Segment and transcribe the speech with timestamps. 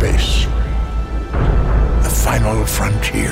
[0.00, 0.08] The
[2.08, 3.28] final frontier.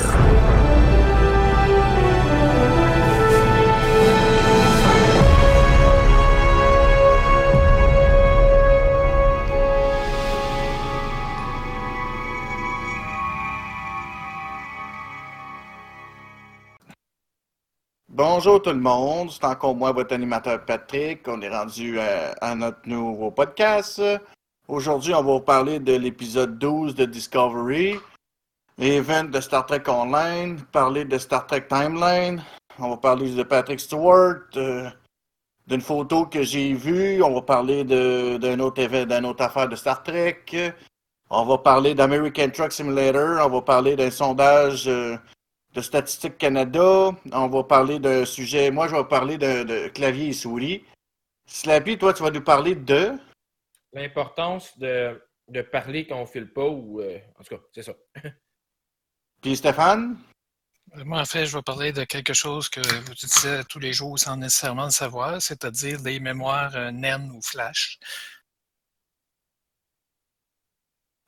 [18.09, 21.27] Bonjour tout le monde, c'est encore moi, votre animateur Patrick.
[21.27, 23.99] On est rendu à, à notre nouveau podcast.
[24.69, 27.95] Aujourd'hui, on va vous parler de l'épisode 12 de Discovery,
[28.77, 32.43] l'event de Star Trek Online, parler de Star Trek Timeline.
[32.77, 34.87] On va parler de Patrick Stewart, euh,
[35.65, 37.23] d'une photo que j'ai vue.
[37.23, 40.45] On va parler d'un autre d'une autre affaire de Star Trek.
[41.31, 43.43] On va parler d'American Truck Simulator.
[43.43, 44.87] On va parler d'un sondage.
[44.87, 45.17] euh,
[45.73, 47.09] de Statistique Canada.
[47.31, 48.69] On va parler d'un sujet.
[48.69, 50.83] Moi, je vais parler de, de clavier et souris.
[51.47, 53.17] Slappy, toi, tu vas nous parler de.
[53.93, 57.01] L'importance de, de parler quand on file pas ou.
[57.01, 57.93] euh, en tout cas, c'est ça.
[59.41, 60.17] Puis Stéphane?
[60.95, 64.17] Moi, en fait, je vais parler de quelque chose que vous utilisez tous les jours
[64.17, 67.99] sans nécessairement le savoir, c'est-à-dire des mémoires euh, NAND ou flash.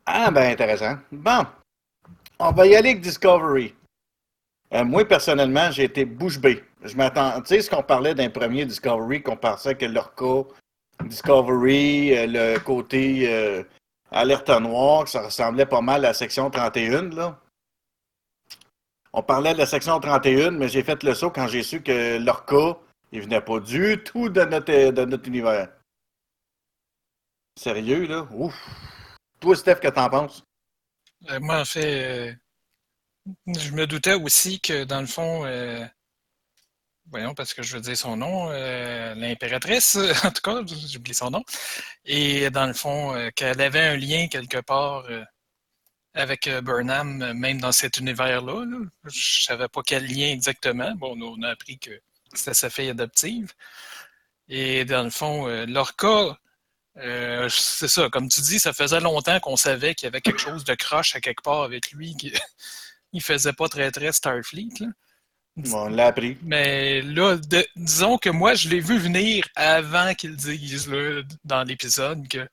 [0.05, 0.97] Ah, ben intéressant.
[1.11, 1.45] Bon.
[2.39, 3.75] On va y aller avec Discovery.
[4.73, 6.64] Euh, moi, personnellement, j'ai été bouche bée.
[6.83, 7.39] Je m'attends.
[7.41, 10.49] Tu sais, ce qu'on parlait d'un premier Discovery, qu'on pensait que l'Orca,
[11.03, 13.63] Discovery, euh, le côté euh,
[14.11, 17.39] alerte noire, que ça ressemblait pas mal à la section 31, là.
[19.13, 22.17] On parlait de la section 31, mais j'ai fait le saut quand j'ai su que
[22.17, 22.77] l'Orca,
[23.11, 25.67] il venait pas du tout de notre, de notre univers.
[27.59, 28.25] Sérieux, là?
[28.31, 28.55] Ouf!
[29.41, 30.43] Toi, Steph, que t'en penses?
[31.30, 32.33] Euh, moi, en fait, euh,
[33.47, 35.86] je me doutais aussi que, dans le fond, euh,
[37.12, 41.30] voyons, parce que je veux dire son nom, euh, l'impératrice, en tout cas, j'oublie son
[41.30, 41.44] nom,
[42.06, 45.23] et dans le fond, euh, qu'elle avait un lien quelque part euh,
[46.14, 48.66] avec Burnham, même dans cet univers-là.
[48.66, 48.78] là.
[49.06, 50.94] Je savais pas quel lien exactement.
[50.95, 51.92] Bon, on a appris que
[52.33, 53.54] c'était sa fille adoptive.
[54.50, 56.38] Et dans le fond, Lorca,
[56.95, 60.66] c'est ça, comme tu dis, ça faisait longtemps qu'on savait qu'il y avait quelque chose
[60.66, 62.16] de croche à quelque part avec lui.
[62.17, 62.33] Qui,
[63.14, 64.88] il faisait pas très très Starfleet.
[65.58, 66.38] Bon, on l'a appris.
[66.44, 71.64] Mais là, de- disons que moi, je l'ai vu venir avant qu'ils disent là, dans
[71.64, 72.48] l'épisode que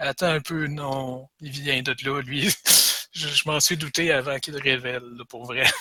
[0.00, 2.48] Attends un peu, non, il vient de là, lui.
[3.12, 5.64] je je m'en suis douté avant qu'il le révèle, là, pour vrai.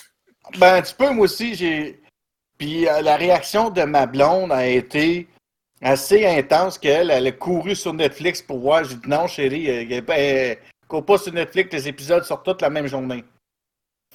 [0.58, 2.02] Ben, un petit peu, moi aussi, j'ai.
[2.58, 5.28] Puis euh, la réaction de ma blonde a été
[5.82, 8.86] assez intense qu'elle, elle a couru sur Netflix pour voir.
[8.86, 10.56] J'ai dit non, chérie, euh, euh,
[10.88, 13.26] cours pas sur Netflix, les épisodes sortent tous la même journée.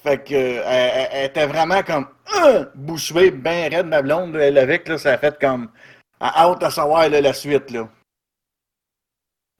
[0.03, 2.07] Fait que, euh, elle, était vraiment comme
[2.43, 5.71] euh, bouche bée, ben raide, ma blonde, elle avec, là, ça a fait comme.
[6.19, 7.89] A hâte à savoir là, la suite, là.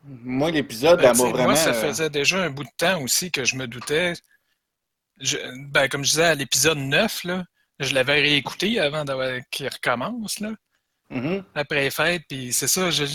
[0.04, 1.44] Moi, l'épisode, Ben, elle m'a vraiment.
[1.46, 4.14] moi, ça euh, faisait déjà un bout de temps aussi que je me doutais.
[5.18, 5.38] Je-
[5.70, 7.46] ben, comme je disais à l'épisode 9, là,
[7.80, 9.06] je l'avais réécouté avant
[9.50, 10.52] qu'il recommence, là,
[11.10, 11.44] mhm.
[11.56, 13.06] après les fêtes, puis c'est ça, je,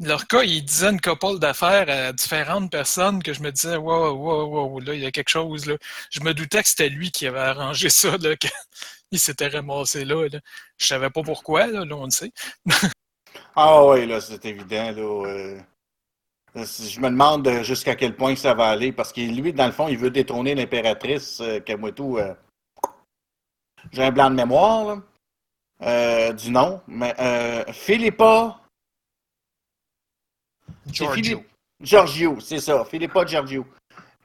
[0.00, 4.12] leur cas, ils disaient une couple d'affaires à différentes personnes que je me disais, wow,
[4.12, 5.76] wow, wow, là, il y a quelque chose, là.
[6.10, 8.34] Je me doutais que c'était lui qui avait arrangé ça, là,
[9.10, 10.40] qu'il s'était ramassé là, là.
[10.78, 12.32] Je savais pas pourquoi, là, là, on le sait.
[13.54, 14.90] Ah oui, là, c'est évident.
[14.90, 15.60] Là, euh,
[16.56, 19.72] je me demande euh, jusqu'à quel point ça va aller, parce que lui, dans le
[19.72, 22.34] fond, il veut détrôner l'impératrice euh, euh,
[23.92, 25.02] J'ai un blanc de mémoire,
[25.80, 27.14] là, du nom, mais
[27.72, 28.59] Philippa...
[30.92, 31.22] Giorgio.
[31.22, 31.46] Philippe-
[31.82, 33.66] Giorgio, c'est ça, Philippa Giorgio.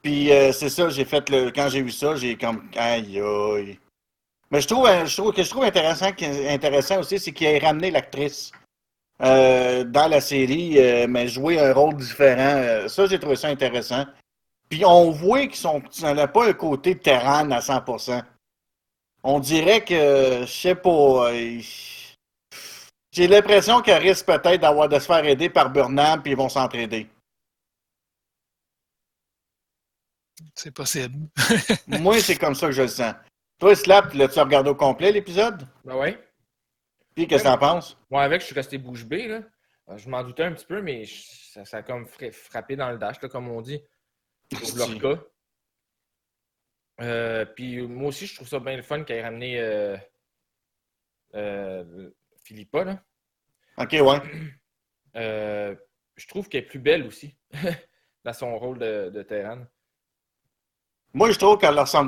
[0.02, 1.50] Puis euh, c'est ça, j'ai fait le...
[1.50, 2.68] Quand j'ai vu ça, j'ai comme...
[2.76, 3.78] Aïe, aïe.
[4.50, 6.10] Mais je trouve, euh, je trouve que je trouve intéressant,
[6.48, 8.52] intéressant aussi, c'est qu'il ait ramené l'actrice
[9.22, 10.78] euh, dans la série,
[11.08, 12.86] mais jouer un rôle différent.
[12.88, 14.04] Ça, j'ai trouvé ça intéressant.
[14.68, 18.22] Puis on voit qu'ils sont, ça n'a pas un côté Terran à 100%.
[19.24, 21.32] On dirait que, je sais pas,
[23.16, 26.50] j'ai l'impression qu'elle risque peut-être d'avoir de se faire aider par Burnham, puis ils vont
[26.50, 27.08] s'entraider.
[30.54, 31.28] C'est possible.
[31.86, 33.14] Moi, c'est comme ça que je le sens.
[33.58, 35.66] Toi, Slap, l'as-tu regardé au complet l'épisode?
[35.84, 36.22] Ben ouais.
[37.14, 37.96] Puis, qu'est-ce que t'en penses?
[38.10, 39.40] Moi, avec, je suis resté bouche bée, là.
[39.88, 42.76] Euh, Je m'en doutais un petit peu, mais je- ça, ça a comme fra- frappé
[42.76, 43.80] dans le dash, là, comme on dit.
[44.50, 45.22] Pour leur cas.
[47.00, 49.96] Euh, puis moi aussi, je trouve ça bien le fun qu'elle ait ramené euh,
[51.34, 52.10] euh,
[52.46, 53.02] Philippa, là.
[53.76, 54.20] Ok, ouais.
[55.16, 55.74] Euh,
[56.14, 57.36] je trouve qu'elle est plus belle aussi
[58.24, 59.64] dans son rôle de, de Terran.
[61.12, 61.58] Moi, je trouve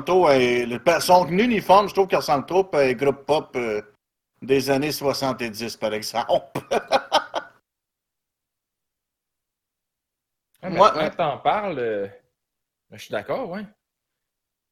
[0.05, 0.37] trop à.
[0.37, 2.41] le- Son uniforme, je trouve à un
[2.93, 3.81] groupe pop euh,
[4.41, 6.61] des années 70, par exemple.
[10.61, 12.07] Moi, maintenant que t'en parles, euh,
[12.91, 13.65] Je suis d'accord, ouais.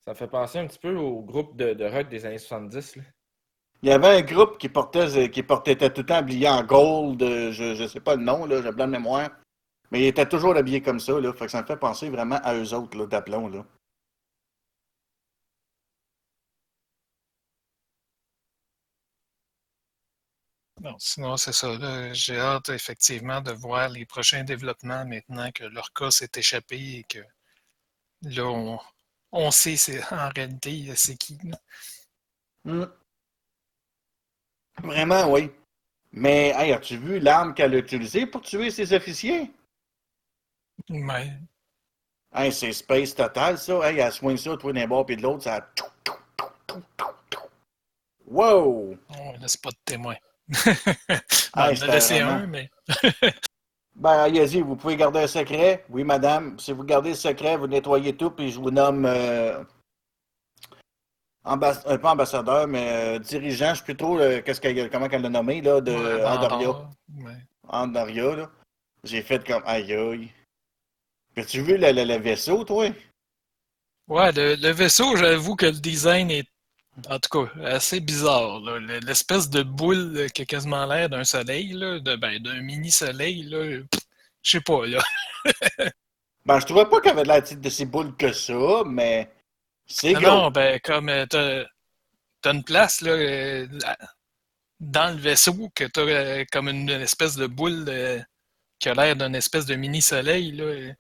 [0.06, 2.96] Ça fait penser un petit peu au groupe de, de rock des années 70.
[2.98, 3.04] Là.
[3.82, 6.64] Il y avait un groupe qui portait, qui portait était tout le temps habillé en
[6.64, 9.30] gold, euh, je ne sais pas le nom, là, j'ai plein de mémoire.
[9.92, 11.34] Mais il était toujours habillé comme ça, là.
[11.34, 13.66] Fait que ça me fait penser vraiment à eux autres, là, d'aplomb, là.
[20.82, 21.78] Non, sinon, c'est ça.
[21.78, 22.14] là.
[22.14, 27.04] J'ai hâte, effectivement, de voir les prochains développements maintenant que leur cas s'est échappé et
[27.04, 27.20] que
[28.24, 28.80] là, on,
[29.32, 31.38] on sait c'est, en réalité c'est qui.
[32.66, 32.88] là.
[34.84, 35.52] Vraiment, oui.
[36.12, 39.52] Mais, hey, as-tu vu l'arme qu'elle a utilisée pour tuer ses officiers?
[40.90, 41.32] Ouais.
[42.34, 43.80] Hey, c'est space total, ça.
[43.90, 45.66] Hey, elle soigne ça, toi d'un bord puis de l'autre, ça.
[48.26, 48.98] Wow!
[49.10, 50.16] On laisse pas de témoin.
[50.50, 52.70] On c'était a laissé vraiment- un, mais
[53.96, 55.84] Ben, allez-y, vous pouvez garder un secret.
[55.90, 56.60] Oui, madame.
[56.60, 59.06] Si vous gardez le secret, vous nettoyez tout, puis je vous nomme.
[59.08, 59.64] Euh,
[61.48, 63.74] euh, pas ambassadeur, mais euh, dirigeant.
[63.74, 64.42] Je sais plus trop euh,
[64.92, 65.92] comment qu'elle l'a nommé, là, de
[67.24, 67.38] Ouais.
[67.68, 68.50] Andaria, là.
[69.04, 70.30] J'ai fait comme aïe aïe.
[71.38, 72.90] As-tu vu le, le- le vaisseau, toi?
[74.08, 76.48] Ouais, le, vaisseau, j'avoue que le design est,
[77.10, 78.60] en tout cas, assez bizarre.
[79.06, 83.82] L'espèce de boule là, qui a quasiment l'air d'un soleil, là, ben, d'un mini-soleil, là,
[84.42, 85.00] je sais pas, là.
[86.46, 89.30] Ben, je trouvais pas qu'elle avait l'air de si boule que ça, mais
[89.88, 91.66] c'est Non, ben, comme euh, t'as
[92.42, 93.68] t'as une place, là, euh,
[94.80, 97.86] dans le vaisseau, que t'as euh, comme une, espèce de boule
[98.80, 100.64] qui a l'air d'une espèce de mini-soleil, là.
[100.64, 100.94] euh,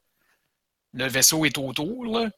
[0.94, 2.30] Le vaisseau est autour, là,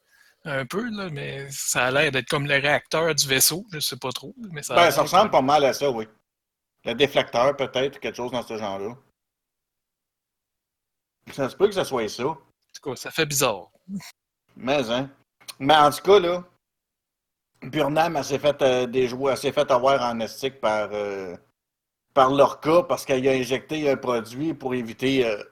[0.44, 3.96] un peu, là, mais ça a l'air d'être comme le réacteur du vaisseau, je sais
[3.96, 6.06] pas trop, mais ça Ben, ça ressemble pas mal à ça, oui.
[6.84, 8.96] Le déflecteur, peut-être, quelque chose dans ce genre-là.
[11.32, 12.24] Ça se peut que ça soit ça.
[12.26, 13.70] En tout cas, ça fait bizarre.
[14.56, 15.10] Mais, hein.
[15.60, 16.44] Mais en tout cas, là,
[17.62, 21.36] Burnham, elle s'est fait, euh, des s'est fait avoir en estique par, euh,
[22.14, 25.42] par Lorca parce qu'elle a injecté un produit pour éviter euh,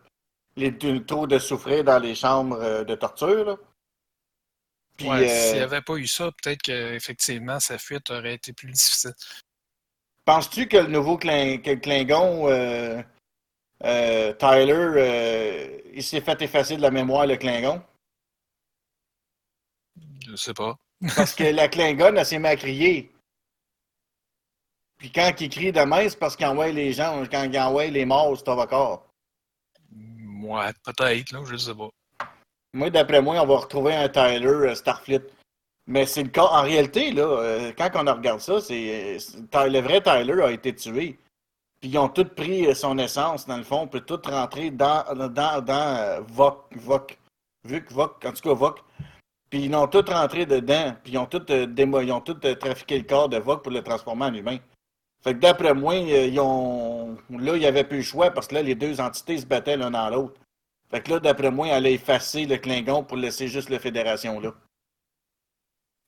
[0.57, 3.45] les le taux de souffrir dans les chambres euh, de torture.
[3.45, 3.57] Là.
[4.97, 8.73] Puis, Ouais, s'il n'y avait pas eu ça, peut-être qu'effectivement, sa fuite aurait été plus
[8.73, 9.15] difficile.
[10.25, 12.49] penses-tu que le nouveau Klin- que le Klingon,
[14.39, 17.83] Tyler, il s'est fait effacer de la mémoire, le Klingon?
[20.29, 20.77] Je sais pas.
[21.17, 23.13] Parce que la Klingon, elle s'est crier.
[24.99, 28.05] Puis quand il crie demain, c'est parce qu'il envoie les gens, quand il envoie les
[28.05, 29.03] morts au Tovakar.
[30.43, 31.89] Ouais, peut-être, là, je sais pas.
[32.75, 35.23] Moi, d'après moi, on va retrouver un Tyler euh, Starfleet.
[35.87, 36.45] Mais c'est le cas.
[36.45, 41.19] En réalité, là, euh, quand on regarde ça, c'est le vrai Tyler a été tué.
[41.81, 45.05] Puis ils ont tous pris euh, son essence, dans le fond, puis tout rentrer dans,
[45.15, 47.19] dans, dans Vok, Vok,
[47.65, 48.81] Vuk, Vok, en tout cas Vok.
[49.51, 52.37] Puis ils ont tous rentré dedans, puis ils ont tous euh, démo- ils ont tous
[52.45, 54.59] euh, trafiqué le corps de Vok pour le transformer en humain.
[55.25, 57.17] Fait que d'après moi, euh, ils ont.
[57.31, 59.77] Là, il n'y avait plus le choix parce que là, les deux entités se battaient
[59.77, 60.39] l'un dans l'autre.
[60.91, 64.39] Fait que là, d'après moi, elle a effacé le Klingon pour laisser juste la Fédération
[64.41, 64.53] là.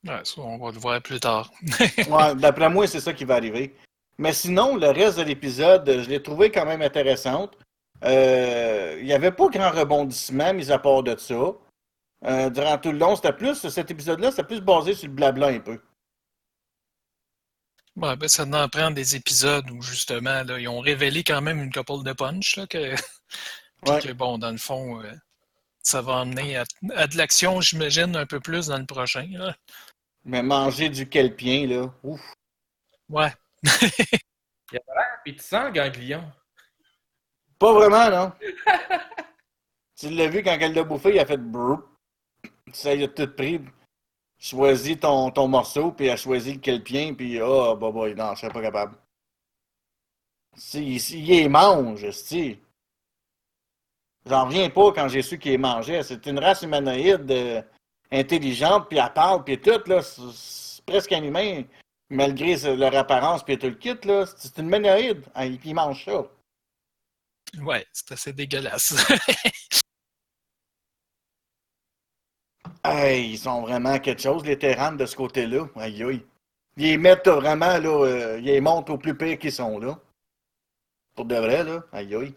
[0.07, 1.51] Ouais, ça, on va le voir plus tard.
[2.09, 3.75] Ouais, d'après moi, c'est ça qui va arriver.
[4.17, 7.57] Mais sinon, le reste de l'épisode, je l'ai trouvé quand même intéressante.
[8.03, 11.53] Euh, Il n'y avait pas grand rebondissement, mis à part de ça.
[12.23, 15.47] Euh, durant tout le long, c'était plus, cet épisode-là, c'était plus basé sur le blabla
[15.47, 15.81] un peu.
[17.95, 21.61] Ouais, ben, ça en prend des épisodes où justement, là, ils ont révélé quand même
[21.61, 22.95] une couple de punch, là, que,
[23.83, 23.99] puis Ouais.
[24.01, 25.11] que bon, dans le fond, euh,
[25.81, 26.63] ça va emmener à,
[26.95, 29.27] à de l'action, j'imagine, un peu plus dans le prochain.
[29.31, 29.55] Là.
[30.23, 32.21] Mais manger du kelpien, là, ouf.
[33.09, 33.33] Ouais.
[35.23, 36.23] Puis tu sens le ganglion.
[37.59, 38.31] Pas vraiment, non.
[39.99, 41.90] tu l'as vu quand elle l'a bouffé, il a fait brrr.
[42.73, 43.61] Ça, il a tout pris.
[44.39, 48.33] Choisis ton, ton morceau, puis elle a choisi le kelpien, puis ah, bah, bah, non,
[48.35, 48.95] je serais pas capable.
[50.55, 52.59] Si, si, il mange, si.
[54.25, 56.03] J'en reviens pas quand j'ai su qu'il les mangeait.
[56.03, 57.61] C'est une race humanoïde euh,
[58.11, 60.01] intelligente, puis elle parle, puis tout, là.
[60.01, 61.63] C'est presque un humain,
[62.09, 64.25] malgré leur apparence, puis tout le kit, là.
[64.37, 66.23] C'est une humanoïde, hein, puis il mange ça.
[67.59, 68.95] Ouais, c'est assez dégueulasse.
[72.83, 75.67] Hey, ils sont vraiment quelque chose, les terranes de ce côté-là.
[75.75, 76.25] Aïe, aïe.
[76.77, 79.99] Ils les mettent vraiment, là, euh, ils les montent au plus pire qu'ils sont, là.
[81.15, 81.83] Pour de vrai, là.
[81.91, 82.33] Aïe, aïe.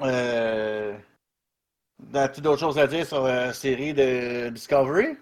[0.00, 0.96] Euh...
[2.14, 5.16] As-tu d'autres choses à dire sur la série de Discovery?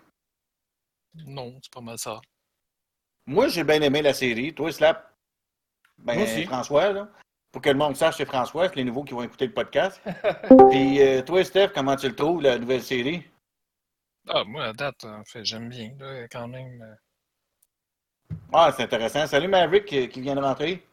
[1.27, 2.21] non, c'est pas mal ça.
[3.27, 4.55] Moi, j'ai bien aimé la série.
[4.55, 5.15] Toi, Slap?
[5.99, 6.45] Ben, Moi aussi.
[6.45, 7.09] François, là?
[7.53, 10.01] Pour que le monde sache, c'est François, c'est les nouveaux qui vont écouter le podcast.
[10.71, 13.25] Puis euh, toi, Steph, comment tu le trouves, la nouvelle série?
[14.29, 16.81] Ah, moi, à date, en fait, j'aime bien, là, quand même.
[16.83, 16.95] euh.
[18.53, 19.27] Ah, c'est intéressant.
[19.27, 20.87] Salut Maverick qui, qui vient de rentrer.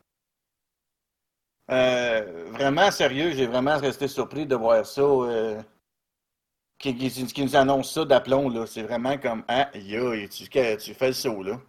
[1.69, 5.01] Euh, vraiment sérieux, j'ai vraiment resté surpris de voir ça.
[5.01, 5.61] euh,
[6.79, 8.65] qui, qui, qui nous annonce ça d'aplomb, là.
[8.65, 11.59] C'est vraiment comme Ah, yo, tu, tu fais le saut, là.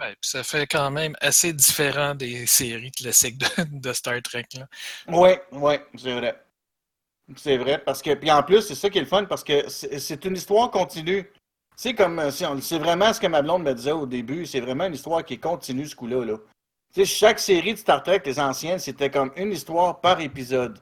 [0.00, 4.46] Ben, puis ça fait quand même assez différent des séries classiques de, de Star Trek.
[4.54, 4.66] Là.
[5.08, 6.42] Oui, oui, c'est vrai.
[7.36, 9.68] C'est vrai, parce que, puis en plus, c'est ça qui est le fun, parce que
[9.68, 11.30] c'est une histoire continue.
[11.76, 14.86] C'est comme, euh, c'est vraiment ce que ma blonde me disait au début, c'est vraiment
[14.86, 16.24] une histoire qui continue, ce coup-là.
[16.24, 16.38] Là.
[16.92, 20.78] Sais, chaque série de Star Trek, les anciennes, c'était comme une histoire par épisode.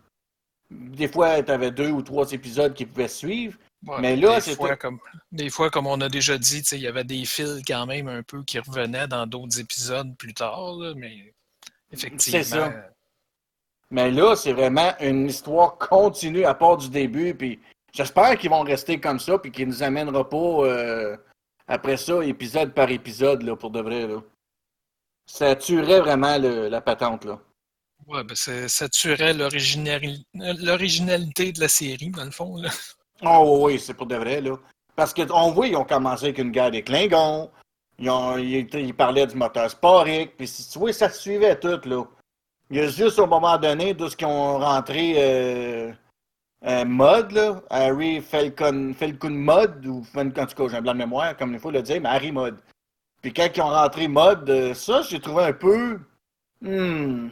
[0.70, 3.58] Des fois, tu avais deux ou trois épisodes qui pouvaient suivre.
[3.86, 4.98] Ouais, Mais là, des fois, comme,
[5.30, 8.22] des fois, comme on a déjà dit, il y avait des fils quand même un
[8.24, 11.32] peu qui revenaient dans d'autres épisodes plus tard, là, mais
[11.92, 12.42] effectivement.
[12.42, 12.90] Ça.
[13.90, 17.34] Mais là, c'est vraiment une histoire continue à part du début.
[17.34, 17.60] Puis
[17.94, 21.16] j'espère qu'ils vont rester comme ça, puis qu'ils nous amènera pas euh,
[21.68, 24.06] après ça, épisode par épisode, là, pour de vrai.
[24.08, 24.20] Là.
[25.26, 27.38] Ça tuerait vraiment le- la patente, là.
[28.06, 32.56] Ouais, ben ça tuerait l'originali- l'originalité de la série, dans le fond.
[32.56, 32.70] Là.
[33.24, 34.56] Oh oui, c'est pour de vrai, là.
[34.94, 37.50] Parce qu'on voit, ils ont commencé avec une guerre des Klingons.
[37.98, 40.36] Ils, ils, parlaient du moteur sporique.
[40.36, 42.04] Puis si tu vois, ça suivait tout, là.
[42.70, 45.92] Il y a juste au moment donné, de ce qu'ils ont rentré euh,
[46.66, 47.62] euh, Mod, là.
[47.70, 51.60] Harry Falcon, Falcon Mod, ou Falcon, en tout j'ai un blanc de mémoire, comme il
[51.60, 52.58] faut le dire, mais Harry Mod.
[53.22, 55.98] Puis quand ils ont rentré Mod, euh, ça, j'ai trouvé un peu.
[56.60, 57.28] Hmm.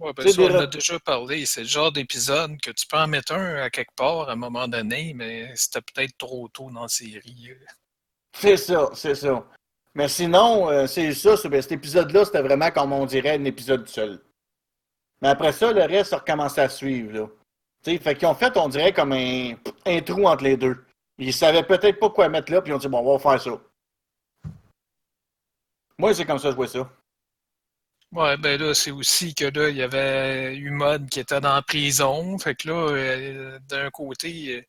[0.00, 1.46] Ouais, ben ça, on en a déjà parlé.
[1.46, 4.36] C'est le genre d'épisode que tu peux en mettre un à quelque part à un
[4.36, 7.50] moment donné, mais c'était peut-être trop tôt dans la série.
[8.32, 9.44] C'est ça, c'est ça.
[9.94, 13.88] Mais sinon, euh, c'est ça, ben, cet épisode-là, c'était vraiment comme on dirait un épisode
[13.88, 14.20] seul.
[15.20, 17.28] Mais après ça, le reste a recommencé à suivre, là.
[17.82, 19.54] Fait qu'ils ont fait, on dirait, comme un,
[19.86, 20.84] un trou entre les deux.
[21.16, 23.40] Ils savaient peut-être pas quoi mettre là, puis ils ont dit, bon, on va faire
[23.40, 23.60] ça.
[25.96, 26.88] Moi, c'est comme ça que je vois ça.
[28.12, 31.54] Ouais, ben là, c'est aussi que là, il y avait eu Mode qui était dans
[31.54, 32.38] la prison.
[32.38, 34.62] Fait que là, euh, d'un côté, euh,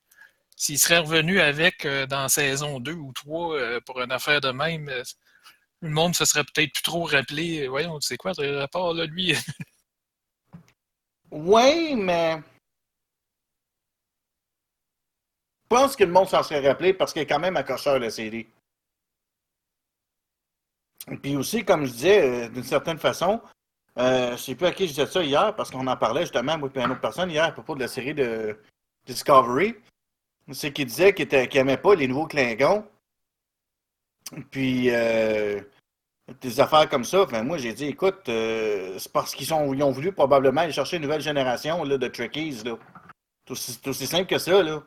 [0.57, 4.51] s'il serait revenu avec euh, dans saison 2 ou 3 euh, pour une affaire de
[4.51, 4.91] même,
[5.81, 7.67] le monde se serait peut-être plus trop rappelé.
[7.69, 9.33] Voyons, c'est quoi le rapport là, lui?
[11.31, 12.41] Oui, mais.
[15.71, 18.09] Je pense que le monde s'en serait rappelé parce qu'il est quand même accrocheur, la
[18.09, 18.47] série.
[21.21, 23.41] Puis aussi, comme je disais, euh, d'une certaine façon,
[23.97, 26.57] euh, je sais plus à qui je disais ça hier, parce qu'on en parlait justement,
[26.57, 28.57] moi une autre personne hier, à propos de la série de
[29.05, 29.75] Discovery.
[30.51, 32.85] C'est qu'il disait qu'il n'aimait pas les nouveaux Klingons.
[34.51, 35.59] Puis, euh,
[36.41, 37.23] des affaires comme ça.
[37.23, 41.03] Enfin, moi, j'ai dit, écoute, euh, c'est parce qu'ils ont, voulu probablement aller chercher une
[41.03, 42.63] nouvelle génération de Trekkies.
[42.63, 44.63] C'est aussi, aussi simple que ça.
[44.63, 44.83] Là.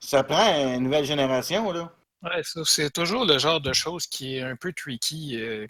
[0.00, 1.72] Ça prend une nouvelle génération.
[1.72, 1.92] Là.
[2.22, 5.66] Ouais, c'est toujours le genre de chose qui est un peu tricky euh,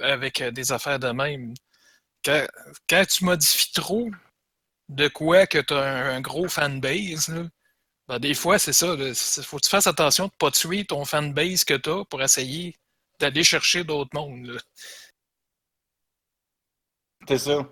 [0.00, 1.52] avec euh, des affaires de même.
[2.24, 2.46] Quand,
[2.88, 4.10] quand tu modifies trop
[4.88, 7.30] de quoi que tu as un, gros fanbase,
[8.08, 8.94] ben, des fois, c'est ça.
[8.98, 9.14] Il
[9.44, 12.22] faut que tu fasses attention de ne pas tuer ton fanbase que tu as pour
[12.22, 12.74] essayer
[13.18, 14.58] d'aller chercher d'autres mondes.
[17.28, 17.68] C'est ça.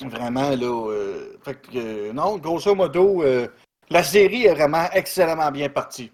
[0.00, 0.90] Vraiment, là.
[0.92, 3.22] euh, fait que, non, grosso modo,
[3.90, 6.12] la série est vraiment excellemment bien partie.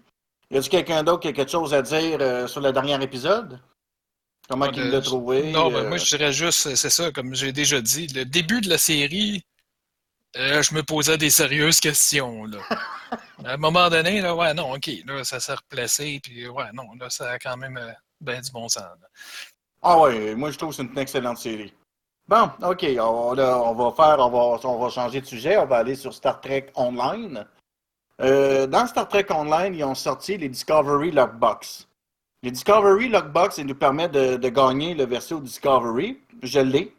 [0.49, 3.59] Y a-t-il quelqu'un d'autre qui a quelque chose à dire euh, sur le dernier épisode?
[4.49, 5.51] Comment Ah, il l'a trouvé?
[5.51, 8.61] Non, ben, euh, moi, je dirais juste, c'est ça, comme j'ai déjà dit, le début
[8.61, 9.43] de la série,
[10.37, 12.45] euh, je me posais des sérieuses questions.
[12.45, 12.59] Là.
[13.45, 16.85] à un moment donné, là, ouais, non, OK, là, ça s'est replacé, puis ouais, non,
[16.99, 17.91] là, ça a quand même euh,
[18.21, 18.83] ben du bon sens.
[18.83, 19.07] là.
[19.81, 21.73] Ah ouais, moi je trouve que c'est une excellente série.
[22.27, 25.65] Bon, ok, on, là, on va faire, on va, on va changer de sujet, on
[25.65, 27.45] va aller sur Star Trek Online.
[28.21, 31.87] Euh, dans Star Trek Online, ils ont sorti les Discovery Lockbox.
[32.43, 36.19] Les Discovery Lockbox, ils nous permettent de, gagner le verso Discovery.
[36.43, 36.93] Je l'ai.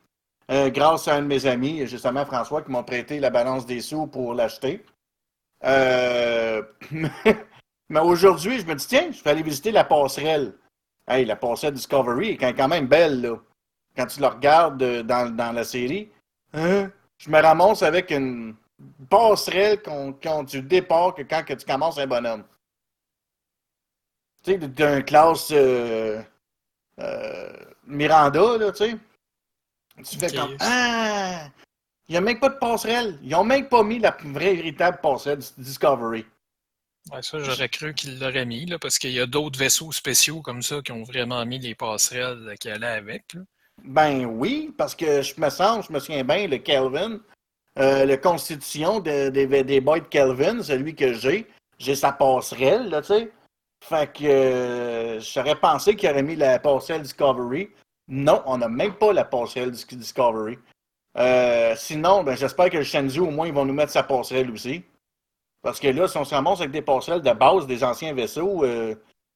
[0.50, 3.80] euh, grâce à un de mes amis, justement François, qui m'a prêté la balance des
[3.80, 4.84] sous pour l'acheter.
[5.64, 6.62] Euh,
[7.90, 10.54] Mais aujourd'hui, je me dis, tiens, je vais aller visiter la passerelle.
[11.06, 13.36] Hey, la passerelle Discovery est quand quand même belle, là.
[13.96, 16.10] Quand tu la regardes euh, dans, dans la série,
[16.52, 18.54] hein, je me ramasse avec une
[19.08, 22.44] passerelle qu'on, qu'on- du départ que quand que tu commences un bonhomme.
[24.44, 26.22] Tu sais, d'un classe euh,
[27.00, 27.52] euh,
[27.86, 28.96] Miranda, là, tu sais.
[30.08, 31.48] Tu fais comme Ah!
[32.08, 33.18] Il n'y a même pas de passerelle.
[33.22, 36.24] Ils n'ont même pas mis la vraie véritable passerelle du Discovery.
[37.12, 40.40] Ouais, ça, j'aurais cru qu'il l'aurait mis, là, parce qu'il y a d'autres vaisseaux spéciaux
[40.40, 43.34] comme ça qui ont vraiment mis les passerelles qui allaient avec.
[43.34, 43.40] là.
[43.84, 47.20] Ben oui, parce que je me sens, je me souviens bien, le Kelvin,
[47.78, 51.46] euh, la constitution de- des boys de Kelvin, celui que j'ai,
[51.78, 53.30] j'ai sa passerelle, là, tu sais.
[53.84, 57.70] Fait que euh, j'aurais pensé qu'il aurait mis la passerelle Discovery.
[58.08, 60.58] Non, on n'a même pas la passerelle Dis- Discovery.
[61.16, 64.50] Euh, sinon, ben, j'espère que le Shenzhou, au moins, ils vont nous mettre sa passerelle
[64.50, 64.82] aussi.
[65.62, 68.64] Parce que là, si on se ramasse avec des passerelles de base des anciens vaisseaux,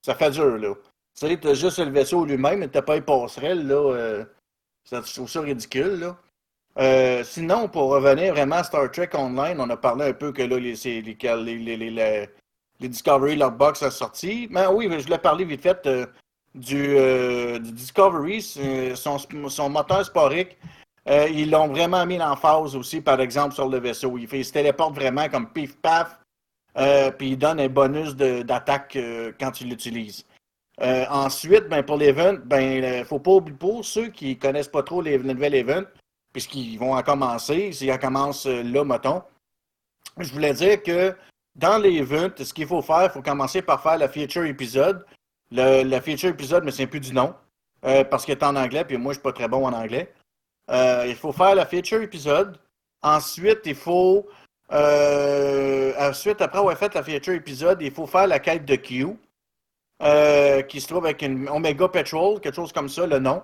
[0.05, 0.75] ça fait dur, là.
[1.19, 4.25] Tu sais, t'as juste le vaisseau lui-même, mais t'as pas les passerelles, là.
[4.85, 6.17] ça, je trouve ça ridicule, là.
[6.79, 10.43] Euh, sinon, pour revenir vraiment à Star Trek Online, on a parlé un peu que
[10.43, 14.49] là, les, les, les, les, Discovery Logbox a sorti.
[14.51, 16.07] Mais oui, je voulais parler vite fait euh,
[16.55, 18.43] du, euh, du Discovery,
[18.95, 20.57] son, moteur sporique.
[21.07, 24.17] ils l'ont vraiment mis en phase aussi, par exemple, sur le vaisseau.
[24.19, 26.19] Il, il se téléporte vraiment comme pif-paf,
[27.19, 28.99] puis il donne un bonus d'attaque
[29.39, 30.25] quand tu l'utilises.
[30.81, 34.83] Euh, ensuite, ben, pour l'event, ben, euh, faut pas oublier pour ceux qui connaissent pas
[34.83, 35.83] trop le nouvel event,
[36.33, 39.23] puisqu'ils vont en commencer, s'ils en commencent euh, là, mettons.
[40.19, 41.15] Je voulais dire que
[41.55, 45.05] dans l'event, ce qu'il faut faire, il faut commencer par faire la feature épisode.
[45.51, 47.35] Le, la feature épisode, mais c'est plus du nom,
[47.85, 50.13] euh, parce qu'il est en anglais, puis moi, je suis pas très bon en anglais.
[50.71, 52.59] Euh, il faut faire la feature épisode.
[53.03, 54.27] Ensuite, il faut.
[54.73, 59.07] euh, ensuite, après avoir fait la feature épisode, il faut faire la quête de Q.
[60.03, 63.43] euh, qui se trouve avec une Omega Patrol, quelque chose comme ça, le nom.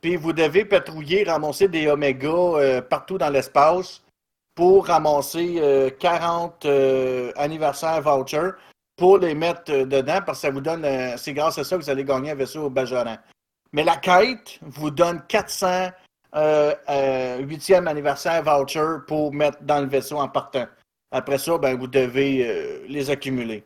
[0.00, 4.02] Puis vous devez patrouiller, ramasser des Omega euh, partout dans l'espace
[4.54, 8.50] pour ramasser euh, 40 euh, anniversaires vouchers
[8.96, 10.84] pour les mettre euh, dedans parce que ça vous donne.
[10.84, 13.16] euh, c'est grâce à ça que vous allez gagner un vaisseau au Bajoran.
[13.72, 15.90] Mais la quête vous donne 400
[16.36, 20.66] euh, euh, 8e anniversaire voucher pour mettre dans le vaisseau en partant.
[21.10, 23.64] Après ça, ben, vous devez euh, les accumuler.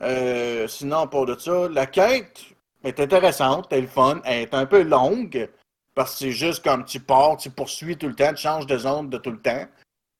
[0.00, 2.40] Euh, sinon, pour de ça, la quête
[2.82, 5.48] est intéressante, elle est fun, elle est un peu longue,
[5.94, 8.78] parce que c'est juste comme tu pars, tu poursuis tout le temps, tu changes de
[8.78, 9.66] zone de tout le temps.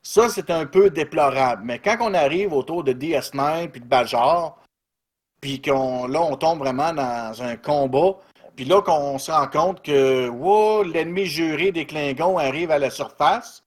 [0.05, 1.62] Ça, c'est un peu déplorable.
[1.64, 4.59] Mais quand on arrive autour de DS9 puis de Bajor,
[5.41, 8.18] puis qu'on là, on tombe vraiment dans un combat,
[8.57, 12.90] puis là qu'on se rend compte que wow, l'ennemi juré des Klingons arrive à la
[12.90, 13.64] surface,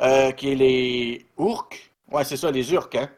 [0.00, 1.92] euh, qui est les Urks.
[2.10, 3.10] Ouais, c'est ça, les Urks, hein?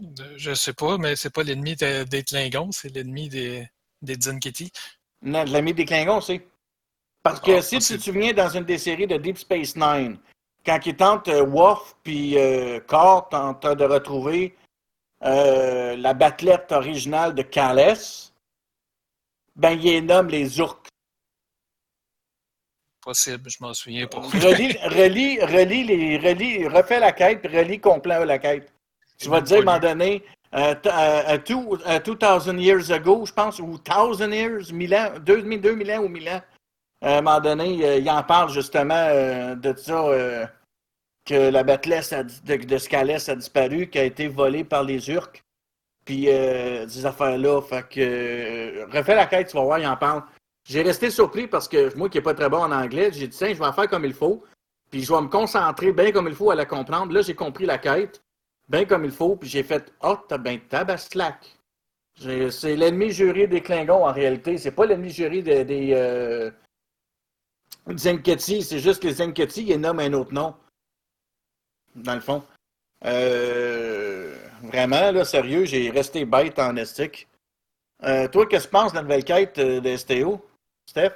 [0.00, 3.68] Euh, Je sais pas, mais c'est pas l'ennemi de- des Klingons, c'est l'ennemi des,
[4.02, 4.16] des.
[5.22, 6.46] Non, l'ami des Klingons, c'est.
[7.24, 10.18] Parce que Ah, si tu te souviens dans une des séries de Deep Space Nine,
[10.64, 14.54] quand ils tentent euh, Worf puis euh, Kor tentent de retrouver
[15.24, 17.96] euh, la battelette originale de Kales,
[19.56, 20.86] ben ils les nomment les Urks.
[23.00, 24.20] Possible, je m'en souviens pas.
[24.20, 28.70] relis, relis, relis les, relis, refais la quête, puis relis complet la quête.
[29.18, 30.22] Tu vas te dire, à un moment donné,
[30.54, 35.12] euh, t- euh, euh, two- 2000 years ago, je pense, ou 1000 years, 1000 ans,
[35.20, 36.42] 2000, 2000 ans ou 1000 ans,
[37.04, 40.46] à un moment donné, euh, il en parle justement euh, de ça, euh,
[41.26, 45.42] que la di- de, de Scalès a disparu, qui a été volée par les Urks,
[46.04, 46.26] puis
[46.88, 47.62] ces affaires-là.
[47.62, 50.22] Fait que, refais la quête, tu vas voir, il en parle.
[50.68, 53.36] J'ai resté surpris parce que moi qui n'ai pas très bon en anglais, j'ai dit,
[53.36, 54.42] tiens, je vais en faire comme il faut.
[54.90, 57.12] Puis je vais me concentrer bien comme il faut à la comprendre.
[57.12, 58.22] Là, j'ai compris la quête,
[58.68, 59.36] bien comme il faut.
[59.36, 61.36] Puis j'ai fait, oh, t'as ben tabaslac.
[62.18, 64.56] C'est l'ennemi juré des Klingons en réalité.
[64.58, 66.50] C'est pas l'ennemi juré de- des
[67.88, 68.62] Zenketi.
[68.62, 70.54] C'est juste que les Zenketi, ils nomment un autre nom.
[71.94, 72.44] Dans le fond.
[73.04, 77.28] Euh, vraiment, là, sérieux, j'ai resté bête en estique.
[78.02, 80.44] Euh, toi, qu'est-ce que tu penses de la nouvelle quête euh, de STO,
[80.88, 81.12] Steph?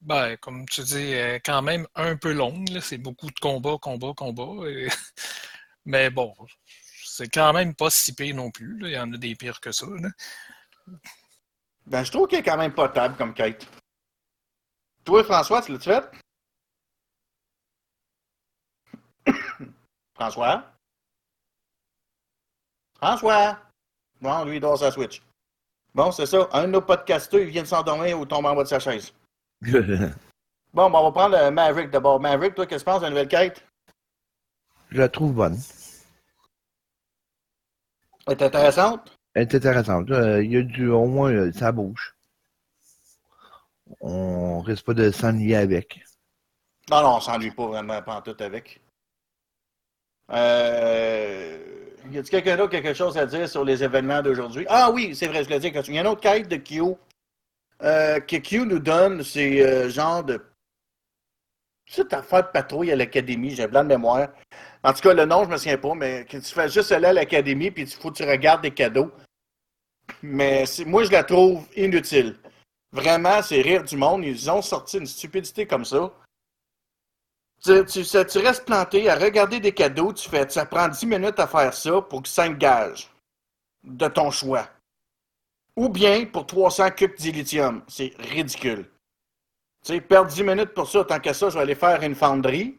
[0.00, 2.78] Ben, comme tu dis, quand même un peu longue.
[2.80, 4.68] C'est beaucoup de combats, combats, combats.
[4.68, 4.88] et-
[5.84, 6.34] Mais bon,
[7.04, 8.78] c'est quand même pas si pire non plus.
[8.78, 8.88] là.
[8.88, 9.86] Il y en a des pires que ça.
[9.86, 10.08] là.
[11.86, 13.66] Ben, je trouve qu'elle est quand même potable comme quête.
[15.04, 16.10] Toi, François, tu l'as-tu fait?
[20.14, 20.64] François?
[22.96, 23.58] François?
[24.20, 25.22] Bon, lui, il dort sa Switch.
[25.94, 26.48] Bon, c'est ça.
[26.52, 29.12] Un de nos podcasteurs, il vient de s'endormir ou tomber en bas de sa chaise.
[30.74, 32.18] Bon, ben, on va prendre le Maverick d'abord.
[32.18, 33.62] Maverick, toi, qu'est-ce que tu penses de la nouvelle quête?
[34.88, 35.58] Je la trouve bonne.
[38.26, 39.14] Elle est intéressante?
[39.34, 40.10] Elle est intéressante.
[40.10, 42.11] Euh, Il y a du, au moins, euh, ça bouge.
[44.00, 46.00] On risque pas de s'ennuyer avec.
[46.90, 48.80] Non, non, on s'ennuie pas vraiment pantoute avec.
[50.30, 51.58] Euh...
[52.10, 54.66] Y a-t-il quelqu'un d'autre quelque chose à dire sur les événements d'aujourd'hui?
[54.68, 55.68] Ah oui, c'est vrai, je l'ai dit.
[55.68, 56.82] Il y a une autre quête de Q
[57.82, 60.40] euh, que Q nous donne, c'est euh, genre de.
[61.88, 64.28] Cette affaire de patrouille à l'académie, j'ai blanc de mémoire.
[64.82, 67.12] En tout cas, le nom, je me souviens pas, mais tu fais juste aller à
[67.12, 69.12] l'académie puis il faut que tu regardes des cadeaux.
[70.22, 72.36] Mais moi, je la trouve inutile.
[72.92, 74.24] Vraiment, c'est rire du monde.
[74.24, 76.12] Ils ont sorti une stupidité comme ça.
[77.62, 77.70] Tu,
[78.38, 82.02] restes planté à regarder des cadeaux, tu fais, ça prend 10 minutes à faire ça
[82.02, 83.08] pour 5 gages
[83.84, 84.68] de ton choix.
[85.76, 87.82] Ou bien pour 300 cubes dilithium.
[87.88, 88.90] C'est ridicule.
[89.84, 92.14] Tu sais, perdre 10 minutes pour ça, tant que ça, je vais aller faire une
[92.14, 92.78] fonderie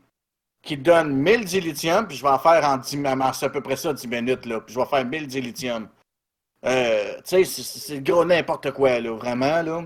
[0.62, 3.44] qui donne 1000 dilithium, puis je vais en faire en 10 minutes.
[3.44, 4.62] À peu près ça, 10 minutes, là.
[4.62, 5.90] Puis je vais faire 1000 dilithium.
[6.66, 9.84] Euh, tu sais, c'est gros n'importe quoi, là, vraiment, là.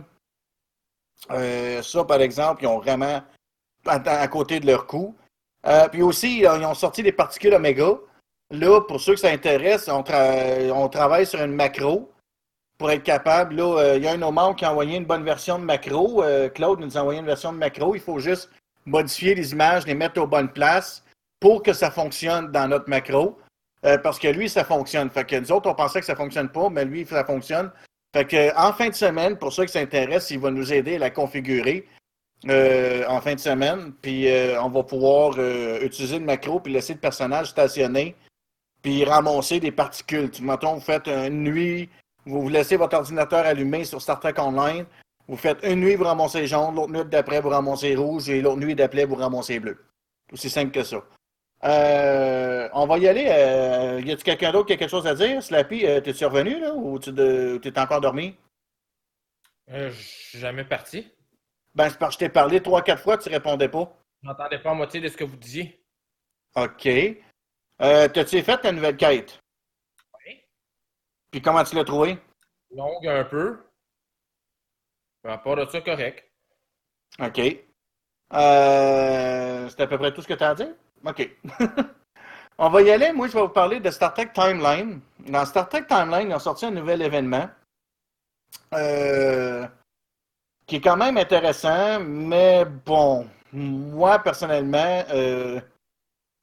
[1.32, 3.22] Euh, ça, par exemple, ils ont vraiment
[3.86, 5.16] à, côté de leur coût.
[5.66, 7.98] Euh, puis aussi, ils ont sorti des particules oméga.
[8.52, 12.12] Là, pour ceux que ça intéresse, on, tra- on travaille sur une macro
[12.78, 13.56] pour être capable.
[13.56, 16.24] Là, euh, il y a un de qui a envoyé une bonne version de macro.
[16.54, 17.96] Claude nous a envoyé une version de macro.
[17.96, 18.50] Il faut juste
[18.86, 21.04] modifier les images, les mettre aux bonnes places
[21.40, 23.38] pour que ça fonctionne dans notre macro.
[24.04, 25.10] Parce que lui, ça fonctionne.
[25.10, 27.72] Fait que nous autres, on pensait que ça fonctionne pas, mais lui, ça fonctionne.
[28.18, 30.98] Fait que en fin de semaine, pour ceux qui s'intéressent, il va nous aider à
[30.98, 31.86] la configurer
[32.50, 33.94] euh, en fin de semaine.
[34.02, 38.16] Puis euh, on va pouvoir euh, utiliser le macro puis laisser le personnage stationner
[38.82, 40.32] puis ramasser des particules.
[40.32, 41.90] Tu vous faites une nuit,
[42.26, 44.86] vous vous laissez votre ordinateur allumé sur Star Trek Online.
[45.28, 48.58] Vous faites une nuit, vous ramassez jaune, l'autre nuit d'après, vous ramassez rouge, et l'autre
[48.62, 49.78] nuit d'après, vous ramassez bleu.
[50.34, 51.04] Aussi simple que ça.
[51.64, 53.26] Euh, on va y aller.
[53.30, 55.42] Euh, y a-t-il quelqu'un d'autre qui a quelque chose à dire?
[55.42, 58.36] Slappy, euh, t'es-tu revenu, là, ou tu de- t'es encore dormi?
[59.70, 59.92] Euh,
[60.34, 61.12] jamais parti.
[61.74, 63.92] Ben, c'est parce que je t'ai parlé trois, quatre fois, tu répondais pas.
[64.24, 65.84] Je n'entendais pas à moitié de ce que vous disiez.
[66.56, 66.86] OK.
[66.88, 69.40] Euh, T'as-tu fait ta nouvelle quête?
[70.26, 70.42] Oui.
[71.32, 72.18] Puis comment tu l'as trouvé?
[72.72, 73.60] Longue un peu.
[75.24, 76.24] Mais à part de ça, correct.
[77.20, 77.40] OK.
[78.34, 80.74] Euh, c'est à peu près tout ce que tu as à dire?
[81.08, 81.30] OK.
[82.60, 83.12] On va y aller.
[83.14, 85.00] Moi, je vais vous parler de Star Trek Timeline.
[85.28, 87.48] Dans Star Trek Timeline, ils ont sorti un nouvel événement
[88.74, 89.68] euh,
[90.66, 95.62] qui est quand même intéressant, mais bon, moi, personnellement, euh,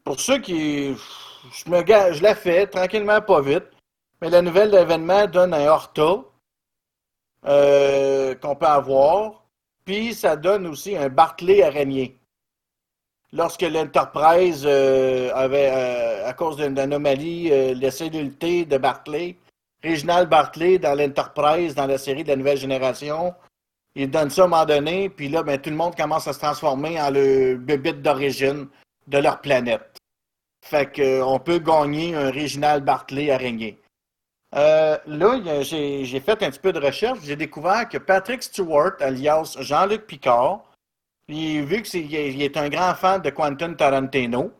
[0.04, 0.94] pour ceux qui...
[0.94, 3.66] Je, me, je la fais tranquillement, pas vite,
[4.22, 6.24] mais la nouvelle événement donne un Horta
[7.46, 9.44] euh, qu'on peut avoir.
[9.84, 12.18] Puis ça donne aussi un Barclay araignée.
[13.34, 19.36] Lorsque l'Enterprise euh, avait, euh, à cause d'une anomalie, euh, laissé l'unité de Barclay,
[19.82, 23.34] Reginald Barclay dans l'Enterprise, dans la série de la nouvelle génération,
[23.96, 26.32] il donne ça à un moment donné, puis là, ben, tout le monde commence à
[26.32, 28.68] se transformer en le bébite d'origine
[29.08, 29.98] de leur planète.
[30.64, 33.78] Fait que, euh, peut gagner un Reginald Barclay araignée.
[34.54, 37.18] Euh, là, j'ai fait un petit peu de recherche.
[37.24, 40.64] J'ai découvert que Patrick Stewart, alias Jean-Luc Picard,
[41.26, 44.52] puis vu que c'est- il est, est un grand fan de Quentin Tarantino,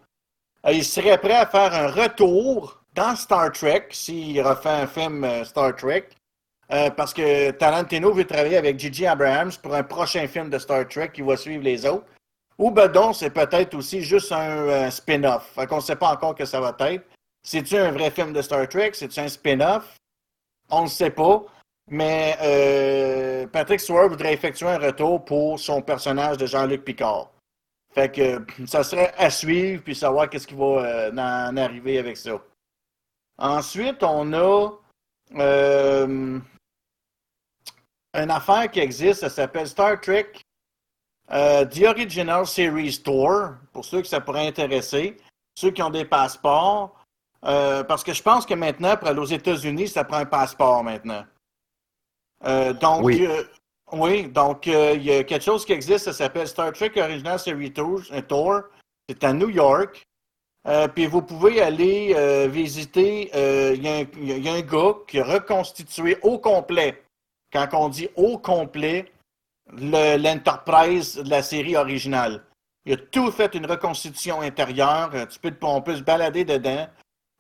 [0.67, 5.25] euh, il serait prêt à faire un retour dans Star Trek s'il refait un film
[5.25, 6.09] euh, Star Trek.
[6.73, 9.07] euh, parce que Tarantino veut travailler avec J.J.
[9.07, 12.07] Abrams pour un prochain film de Star Trek qui va suivre les autres.
[12.59, 15.53] Ou ben donc, c'est peut-être aussi juste un, euh, spin-off.
[15.55, 17.05] Fait qu'on ne sait pas encore que ça va être.
[17.43, 18.93] C'est-tu un vrai film de Star Trek?
[18.95, 19.97] C'est-tu un spin-off?
[20.71, 21.43] On ne sait pas.
[21.91, 27.31] Mais euh, Patrick Stewart voudrait effectuer un retour pour son personnage de Jean-Luc Picard.
[27.95, 32.17] Fait que ça serait à suivre puis savoir qu'est-ce qui va euh, en, arriver avec
[32.17, 32.41] ça.
[33.39, 34.71] Ensuite, on a
[35.37, 36.39] euh,
[38.15, 40.33] une affaire qui existe, ça s'appelle Star Trek
[41.33, 45.17] euh, The Original Series Tour, pour ceux que ça pourrait intéresser,
[45.57, 47.01] ceux qui ont des passeports.
[47.43, 51.25] Parce que je pense que maintenant, pour aller aux États-Unis, ça prend un passeport maintenant.
[52.47, 53.27] Euh, donc, Oui.
[53.27, 53.43] euh,
[53.93, 57.39] oui, donc euh, il y a quelque chose qui existe, ça s'appelle Star Trek Original
[57.39, 58.03] Series Tour.
[59.09, 60.03] C'est à New York.
[60.67, 63.31] Euh, puis vous pouvez aller euh, visiter.
[63.35, 67.03] euh, Il y, a un- il y a un gars qui a reconstitué au complet.
[67.53, 69.13] Quand on dit au complet,
[69.71, 72.43] le- l'Enterprise de la série originale.
[72.87, 75.11] Il a tout fait une reconstitution intérieure.
[75.31, 76.87] Tu peux, on peut se balader dedans.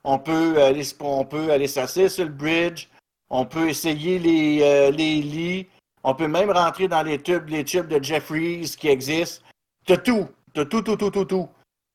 [0.05, 2.88] On peut aller, on peut aller s'asseoir sur le bridge.
[3.37, 5.66] On peut essayer les, euh, les lits.
[6.05, 9.44] On peut même rentrer dans les tubes, les tubes de Jeffries qui existent.
[9.85, 10.29] T'as tout.
[10.53, 11.49] T'as tout, tout, tout, tout, tout.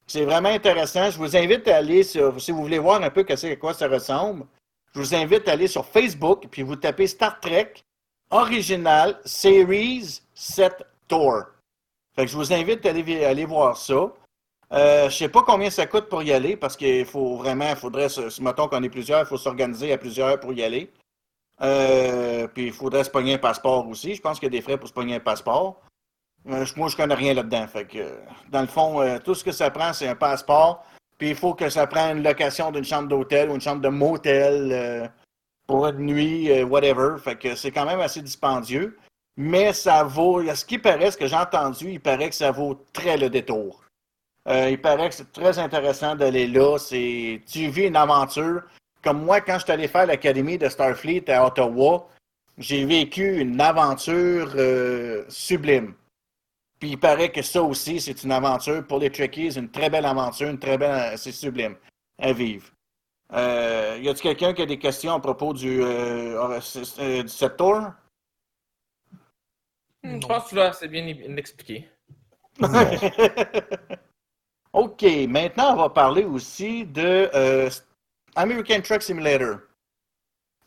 [0.06, 1.10] C'est vraiment intéressant.
[1.10, 3.88] Je vous invite à aller sur, si vous voulez voir un peu à quoi ça
[3.88, 4.46] ressemble,
[4.94, 7.74] je vous invite à aller sur Facebook puis vous tapez Star Trek
[8.32, 11.44] Original Series 7 Tour.
[12.18, 14.12] Fait je vous invite à aller, voir ça.
[14.74, 17.78] Euh, je sais pas combien ça coûte pour y aller parce qu'il faut vraiment, il
[17.78, 20.92] faudrait, se- si mettons qu'on est plusieurs, il faut s'organiser à plusieurs pour y aller.
[21.62, 24.16] Euh, puis il faudrait se pogner un passeport aussi.
[24.16, 25.82] Je pense qu'il y a des frais pour se pogner un passeport.
[26.50, 27.68] Euh, moi, je connais rien là-dedans.
[27.68, 28.16] Fait que, euh,
[28.50, 30.86] dans le fond, tout ce que ça prend, c'est un passeport.
[31.18, 33.90] Puis il faut que ça prenne une location d'une chambre d'hôtel ou une chambre de
[33.90, 35.12] motel
[35.68, 37.18] pour une nuit, whatever.
[37.22, 38.98] Fait que c'est quand même assez dispendieux.
[39.36, 42.86] mais ça vaut, ce qui paraît, ce que j'ai entendu, il paraît que ça vaut
[42.94, 43.84] très le détour.
[44.48, 46.78] Il paraît que c'est très intéressant d'aller là.
[46.78, 48.64] C'est, tu vis une aventure.
[49.02, 52.08] Comme moi, quand je suis allé faire l'académie de Starfleet à Ottawa,
[52.58, 55.94] j'ai vécu une aventure euh, sublime.
[56.80, 60.06] Puis il paraît que ça aussi, c'est une aventure pour les Trekkies, une très belle
[60.06, 61.76] aventure, une très belle, c'est sublime
[62.18, 62.68] à vivre.
[63.34, 66.60] Euh, y a-t-il quelqu'un qui a des questions à propos du, euh,
[67.22, 67.82] du set tour?
[70.04, 71.06] Hmm, Je pense que là, c'est bien
[71.38, 71.88] expliqué.
[74.74, 77.70] OK, maintenant, on va parler aussi de euh,
[78.36, 79.60] American Truck Simulator.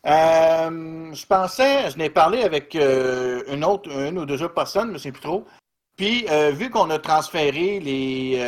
[0.05, 4.91] Euh, je pensais, je n'ai parlé avec euh, une autre, une ou deux autres personnes,
[4.91, 5.45] mais c'est plus trop.
[5.95, 8.41] Puis, vu qu'on a transféré les.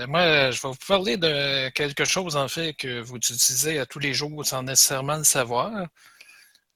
[0.07, 3.99] moi, je vais vous parler de quelque chose, en fait, que vous utilisez à tous
[3.99, 5.88] les jours sans nécessairement le savoir.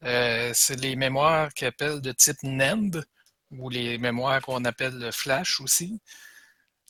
[0.03, 3.03] Euh, c'est les mémoires qu'ils appellent de type NAND
[3.51, 5.99] ou les mémoires qu'on appelle flash aussi.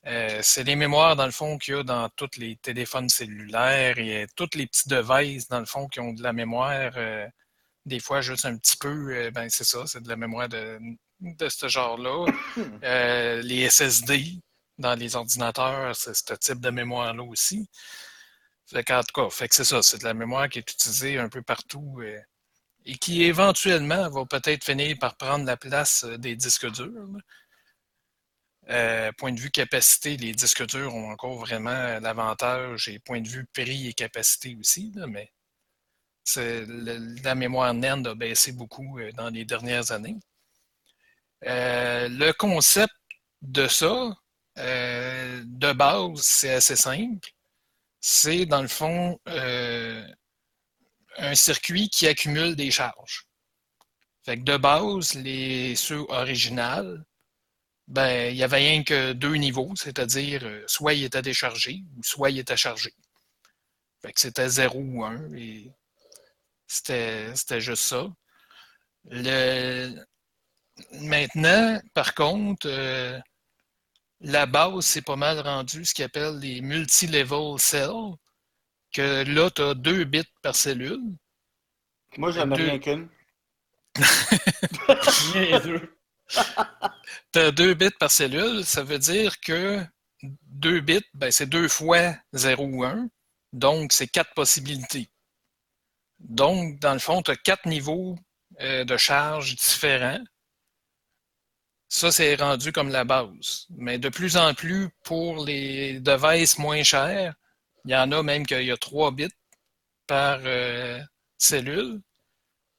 [0.07, 3.97] Euh, c'est les mémoires, dans le fond, qu'il y a dans tous les téléphones cellulaires
[3.97, 6.91] et tous les petits devices, dans le fond, qui ont de la mémoire.
[6.97, 7.27] Euh,
[7.85, 10.79] des fois, juste un petit peu, ben c'est ça, c'est de la mémoire de,
[11.49, 12.25] ce genre-là.
[13.43, 14.41] les SSD
[14.77, 17.69] dans les ordinateurs, c'est ce type de mémoire-là aussi.
[18.67, 21.19] Fait en tout cas, fait que c'est ça, c'est de la mémoire qui est utilisée
[21.19, 22.01] un peu partout
[22.85, 26.91] et qui éventuellement va peut-être finir par prendre la place euh, des disques durs.
[28.69, 33.27] Euh, point de vue capacité, les disques durs ont encore vraiment l'avantage et point de
[33.27, 35.31] vue prix et capacité aussi, mais
[36.35, 40.17] la mémoire NAND a baissé beaucoup euh, dans les dernières années.
[41.43, 42.93] le concept
[43.41, 44.15] de ça,
[44.57, 47.29] de base, c'est assez simple.
[47.99, 49.19] C'est dans le fond
[51.17, 53.25] un circuit qui accumule des charges.
[54.27, 57.05] De base, les ceux originales,
[57.87, 62.03] ben, il y avait rien que deux niveaux, c'est-à-dire euh, soit il était déchargé ou
[62.03, 62.93] soit il était chargé.
[64.01, 65.71] Fait que c'était 0 ou 1 et
[66.67, 68.07] c'était juste ça.
[69.05, 69.95] Le...
[70.91, 73.19] Maintenant, par contre, euh,
[74.19, 78.15] la base, c'est pas mal rendu ce qu'ils appelle les multi-level cells
[78.93, 81.15] que là, tu as deux bits par cellule.
[82.17, 83.09] Moi, j'en ai rien qu'une.
[87.33, 89.85] tu as deux bits par cellule, ça veut dire que
[90.23, 93.09] deux bits, ben, c'est deux fois 0 ou 1,
[93.53, 95.09] donc c'est quatre possibilités.
[96.19, 98.17] Donc, dans le fond, tu as quatre niveaux
[98.61, 100.23] euh, de charge différents.
[101.89, 103.67] Ça, c'est rendu comme la base.
[103.69, 107.33] Mais de plus en plus, pour les devices moins chers,
[107.85, 109.27] il y en a même qu'il y a 3 bits
[110.07, 111.01] par euh,
[111.37, 112.01] cellule,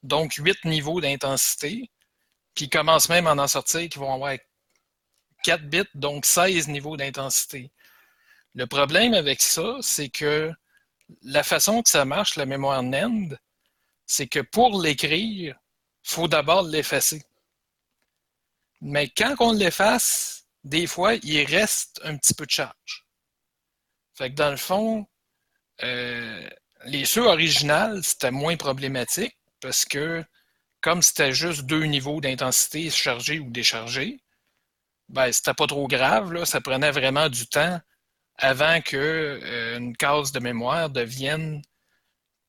[0.03, 1.89] donc 8 niveaux d'intensité.
[2.59, 4.35] Ils commencent même à en sortir qui vont avoir
[5.43, 7.71] 4 bits, donc 16 niveaux d'intensité.
[8.55, 10.51] Le problème avec ça, c'est que
[11.21, 13.37] la façon que ça marche, la mémoire NAND,
[14.05, 15.55] c'est que pour l'écrire,
[16.03, 17.23] il faut d'abord l'effacer.
[18.81, 23.05] Mais quand on l'efface, des fois, il reste un petit peu de charge.
[24.15, 25.07] Fait que dans le fond,
[25.83, 26.49] euh,
[26.85, 30.23] les ceux originales, c'était moins problématique parce que
[30.81, 34.21] comme c'était juste deux niveaux d'intensité, chargé ou déchargé,
[35.09, 36.33] ben, c'était pas trop grave.
[36.33, 36.45] Là.
[36.45, 37.79] Ça prenait vraiment du temps
[38.37, 41.61] avant qu'une euh, case de mémoire devienne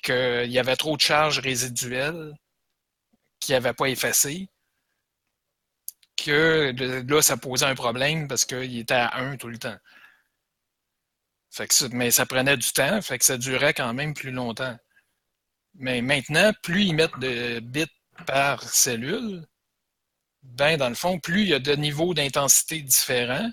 [0.03, 2.35] qu'il y avait trop de charges résiduelles
[3.41, 4.49] qui n'avaient pas effacé,
[6.17, 6.73] que
[7.09, 9.77] là, ça posait un problème parce qu'il était à 1 tout le temps.
[11.93, 14.77] mais ça prenait du temps, que ça durait quand même plus longtemps.
[15.75, 17.87] Mais maintenant, plus ils mettent de bits
[18.27, 19.47] par cellule,
[20.43, 23.51] ben dans le fond, plus il y a de niveaux d'intensité différents.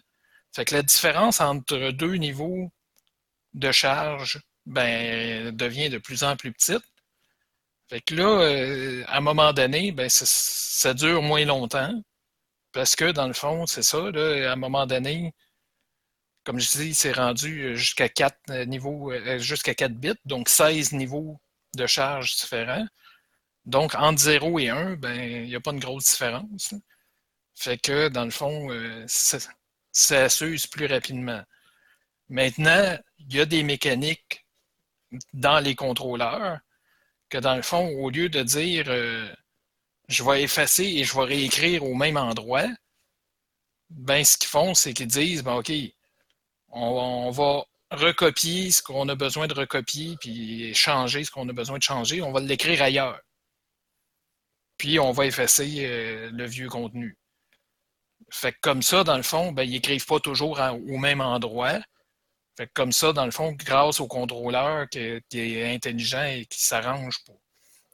[0.56, 2.72] Fait que la différence entre deux niveaux
[3.54, 6.84] de charge ben, devient de plus en plus petite.
[7.90, 11.94] Fait que là, euh, à un moment donné, ben, ça, dure moins longtemps.
[12.74, 15.34] Parce que, dans le fond, c'est ça, là, à un moment donné,
[16.44, 20.94] comme je dis, c'est rendu jusqu'à 4 euh, niveaux, euh, jusqu'à 4 bits, donc 16
[20.94, 21.40] niveaux
[21.76, 22.86] de charge différents.
[23.66, 26.74] Donc, entre 0 et 1, ben, il n'y a pas une grosse différence.
[27.56, 28.70] Fait que, dans le fond,
[29.08, 29.40] ça,
[29.92, 31.42] ça s'use plus rapidement.
[32.30, 34.46] Maintenant, il y a des mécaniques
[35.34, 36.60] dans les contrôleurs
[37.30, 39.28] que dans le fond, au lieu de dire euh,
[40.08, 42.68] je vais effacer et je vais réécrire au même endroit,
[43.90, 45.72] ben ce qu'ils font, c'est qu'ils disent ben, OK,
[46.70, 51.78] on, va recopier ce qu'on a besoin de recopier, puis changer ce qu'on a besoin
[51.78, 53.22] de changer, on va l'écrire ailleurs.
[54.78, 57.18] Puis on va effacer euh, le vieux contenu.
[58.30, 61.80] Fait comme ça, dans le fond, ben, ils n'écrivent pas toujours au même endroit.
[62.58, 67.24] Fait comme ça, dans le fond, grâce au contrôleur qui, est intelligent et qui s'arrange
[67.26, 67.40] pour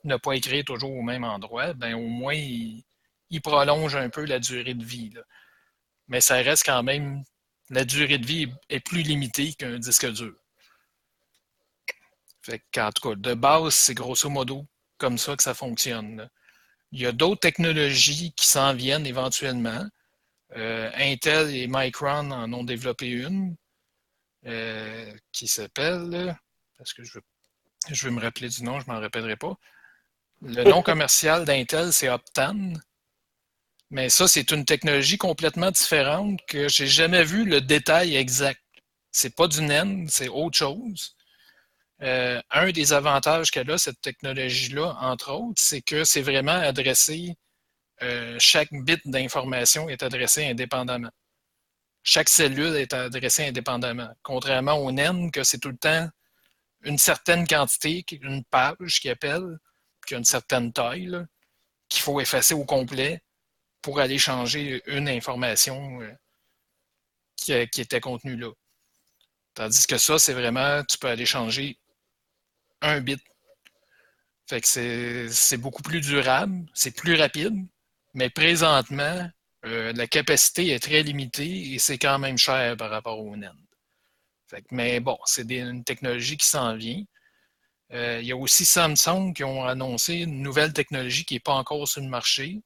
[0.04, 2.84] ne pas écrire toujours au même endroit, ben au moins il,
[3.44, 5.14] prolonge un peu la durée de vie.
[6.08, 7.24] Mais ça reste quand même,
[7.70, 10.36] la durée de vie est plus limitée qu'un disque dur.
[12.42, 14.66] Fait en tout cas, de base, c'est grosso modo
[14.98, 16.30] comme ça que ça fonctionne.
[16.92, 19.86] Il y a d'autres technologies qui s'en viennent éventuellement.
[20.56, 23.56] Euh, Intel et Micron en ont développé une.
[24.48, 26.36] Euh, qui s'appelle,
[26.76, 27.24] parce que je veux,
[27.92, 29.56] je veux me rappeler du nom, je ne m'en rappellerai pas.
[30.42, 32.82] Le nom commercial d'Intel, c'est Optane.
[33.92, 38.62] Mais ça, c'est une technologie complètement différente que j'ai jamais vu le détail exact.
[39.12, 41.16] C'est pas du NAND, c'est autre chose.
[42.04, 47.36] Euh, un des avantages qu'elle a, cette technologie-là, entre autres, c'est que c'est vraiment adressé,
[48.02, 51.12] euh, chaque bit d'information est adressé indépendamment
[52.04, 54.10] chaque cellule est adressée indépendamment.
[54.24, 56.10] Contrairement au NEN, que c'est tout le temps
[56.84, 59.60] une certaine quantité, une page qui appelle,
[60.08, 61.16] qui a une certaine taille,
[61.90, 63.22] qu'il faut effacer au complet
[63.82, 66.12] pour aller changer une information euh,
[67.36, 68.52] qui, était contenue là.
[69.54, 71.78] Tandis que ça, c'est vraiment, tu peux aller changer
[72.82, 73.22] un bit.
[74.48, 77.56] Fait que c'est beaucoup plus durable, c'est plus rapide,
[78.14, 79.30] mais présentement,
[79.66, 83.56] euh, la capacité est très limitée et c'est quand même cher par rapport au NAND.
[84.72, 87.04] mais bon, c'est une technologie qui s'en vient.
[87.94, 91.54] Euh, il y a aussi Samsung qui ont annoncé une nouvelle technologie qui n'est pas
[91.54, 92.62] encore sur le marché,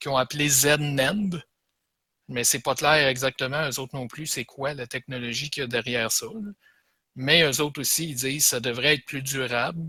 [0.00, 1.42] qui ont appelé ZNAND,
[2.28, 5.64] mais c'est pas clair exactement, eux autres non plus, c'est quoi la technologie qu'il y
[5.64, 6.26] a derrière ça.
[7.18, 9.82] Mais eux autres aussi, ils disent que ça devrait être plus durable,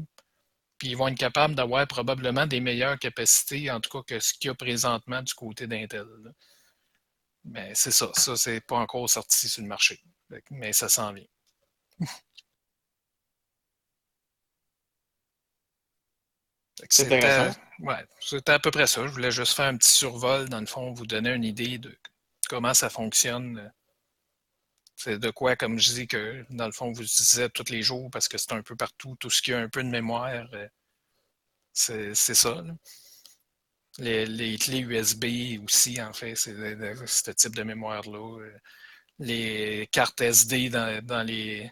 [0.80, 4.34] puis ils vont être capables d'avoir probablement des meilleures capacités, en tout cas que ce
[4.34, 6.08] qu'il y a présentement du côté d'Intel.
[7.46, 10.02] Mais c'est ça, ça, c'est pas encore sorti sur le marché.
[10.50, 11.28] Mais ça s'en vient.
[16.90, 17.24] C'était
[17.80, 18.06] ouais,
[18.48, 19.06] à peu près ça.
[19.06, 21.96] Je voulais juste faire un petit survol, dans le fond, vous donner une idée de
[22.48, 23.72] comment ça fonctionne.
[25.00, 28.12] C'est de quoi, comme je dis, que dans le fond, vous utilisez tous les jours
[28.12, 30.68] parce que c'est un peu partout, tout ce qui a un peu de mémoire, euh,
[31.74, 32.62] c'est ça.
[33.98, 36.54] Les, clés USB aussi, en fait, c'est
[37.08, 38.42] ce type de mémoire-là.
[38.42, 38.60] Euh,
[39.20, 41.72] les cartes SD dans, les,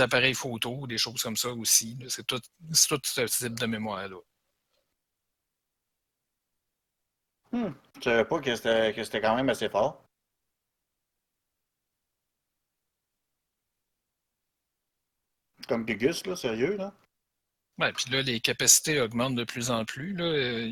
[0.00, 1.98] appareils photo, des choses comme ça aussi.
[2.08, 2.40] C'est tout,
[2.72, 2.94] ce
[3.26, 4.16] type de mémoire-là.
[7.52, 7.72] Hmm.
[7.98, 10.07] Je savais pas que c'était quand même assez fort.
[15.68, 16.92] Comme Gugus, là, sérieux, là?
[17.78, 20.12] Ouais, puis là, les capacités augmentent de plus en plus.
[20.14, 20.66] Là.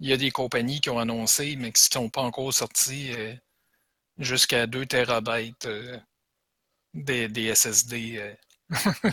[0.00, 3.12] Il y a des compagnies qui ont annoncé, mais qui ne sont pas encore sorties
[3.16, 3.34] euh,
[4.18, 5.98] jusqu'à 2 terabytes euh,
[6.94, 8.34] des, SSD euh,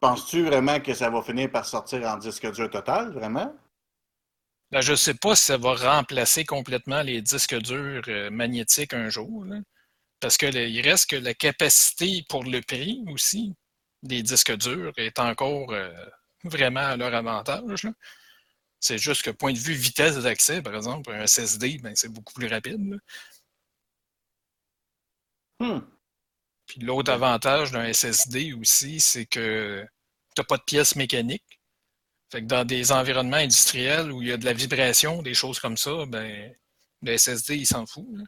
[0.00, 3.54] Penses-tu vraiment que ça va finir par sortir en disque dur total, vraiment?
[4.70, 8.94] Ben, je ne sais pas si ça va remplacer complètement les disques durs euh, magnétiques
[8.94, 9.44] un jour.
[9.44, 9.60] là.
[10.20, 13.54] Parce qu'il reste que la capacité pour le prix aussi
[14.02, 15.92] des disques durs est encore euh,
[16.44, 17.84] vraiment à leur avantage.
[17.84, 17.92] là.
[18.80, 22.34] C'est juste que point de vue vitesse d'accès, par exemple, un SSD, ben, c'est beaucoup
[22.34, 23.00] plus rapide.
[25.58, 25.80] Hmm.
[26.66, 29.84] Puis l'autre avantage d'un SSD aussi, c'est que
[30.34, 31.60] tu n'as pas de pièces mécaniques.
[32.30, 35.58] Fait que dans des environnements industriels où il y a de la vibration, des choses
[35.60, 36.54] comme ça, ben,
[37.02, 38.06] le SSD, il s'en fout.
[38.12, 38.24] là.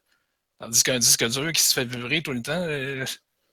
[0.61, 3.05] Tandis qu'un disque dur qui se fait vibrer tout le temps, euh,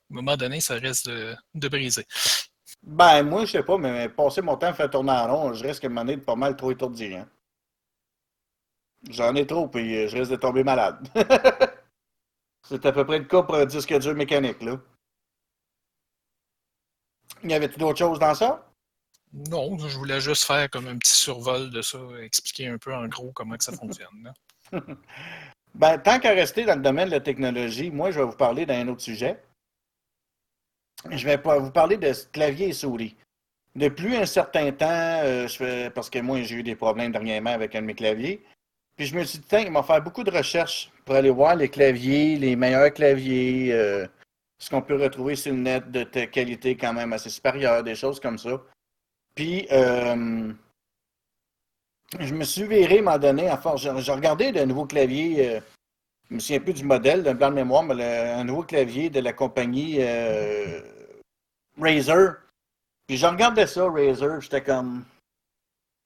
[0.09, 2.05] à un moment donné, ça risque de, de briser.
[2.83, 5.65] Ben, moi, je sais pas, mais passer mon temps à faire tourner en rond, je
[5.65, 7.15] risque de m'en être pas mal trop étourdi.
[7.15, 7.27] Hein.
[9.09, 11.07] J'en ai trop, puis euh, je risque de tomber malade.
[12.67, 14.79] C'est à peu près le cas pour un disque dur mécanique, là.
[17.43, 18.71] Y avait-tu d'autres choses dans ça?
[19.33, 23.07] Non, je voulais juste faire comme un petit survol de ça, expliquer un peu en
[23.07, 24.31] gros comment que ça fonctionne.
[24.71, 24.81] là.
[25.75, 28.65] Ben, tant qu'à rester dans le domaine de la technologie, moi, je vais vous parler
[28.65, 29.43] d'un autre sujet.
[31.11, 33.15] Je vais vous parler de clavier et souris.
[33.75, 37.51] Depuis un certain temps, euh, je fais, parce que moi, j'ai eu des problèmes dernièrement
[37.51, 38.41] avec un de mes claviers,
[38.95, 41.55] puis je me suis dit, tiens, il m'a fait beaucoup de recherches pour aller voir
[41.55, 44.07] les claviers, les meilleurs claviers, euh,
[44.57, 48.19] ce qu'on peut retrouver sur le net de qualité quand même assez supérieure, des choses
[48.19, 48.61] comme ça.
[49.35, 50.53] Puis, euh,
[52.19, 53.81] je me suis viré, moment donné, à force.
[53.81, 55.59] J'ai regardé de nouveaux claviers, euh,
[56.29, 59.09] je me souviens plus du modèle, d'un blanc de mémoire, mais le- un nouveau clavier
[59.09, 59.97] de la compagnie
[61.79, 62.35] Razer.
[63.07, 65.03] Puis je regardais ça, Razer, j'étais comme.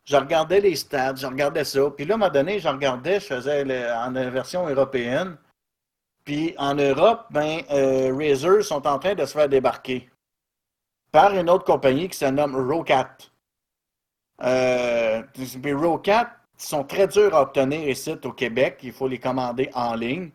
[0.05, 1.81] Je regardais les stats, je regardais ça.
[1.95, 5.37] Puis là, à un moment donné, je regardais, je faisais le- en version européenne.
[6.25, 10.09] Puis en Europe, ben, euh, Razer sont en train de se faire débarquer
[11.11, 13.17] par une autre compagnie qui se nomme Rocat.
[14.41, 15.23] Euh,
[15.63, 18.79] les Rocat sont très durs à obtenir ici au Québec.
[18.83, 20.31] Il faut les commander en ligne.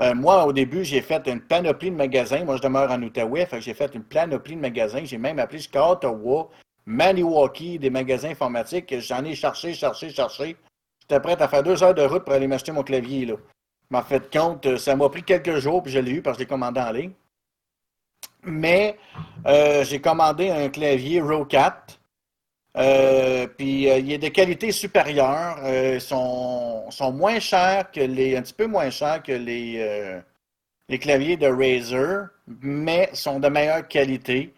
[0.00, 2.44] Euh, moi, au début, j'ai fait une panoplie de magasins.
[2.44, 5.04] Moi, je demeure en Outaouais, j'ai fait une panoplie de magasins.
[5.04, 6.48] J'ai même appelé jusqu'à Ottawa,
[6.86, 8.98] Maniwaki, des magasins informatiques.
[9.00, 10.56] J'en ai cherché, cherché, cherché.
[11.02, 13.26] J'étais prêt à faire deux heures de route pour aller m'acheter mon clavier.
[13.26, 13.34] Là.
[13.90, 16.36] Je m'en fait compte, euh, ça m'a pris quelques jours, puis je l'ai eu parce
[16.36, 17.12] que je l'ai commandé en ligne.
[18.44, 18.96] Mais
[19.46, 21.84] euh, j'ai commandé un clavier Rocat.
[22.76, 25.58] Euh, puis euh, il est de qualité supérieure.
[25.64, 28.36] Euh, sont, sont moins chers que les.
[28.36, 30.20] un petit peu moins chers que les, euh,
[30.88, 32.28] les claviers de Razer,
[32.62, 34.54] mais sont de meilleure qualité.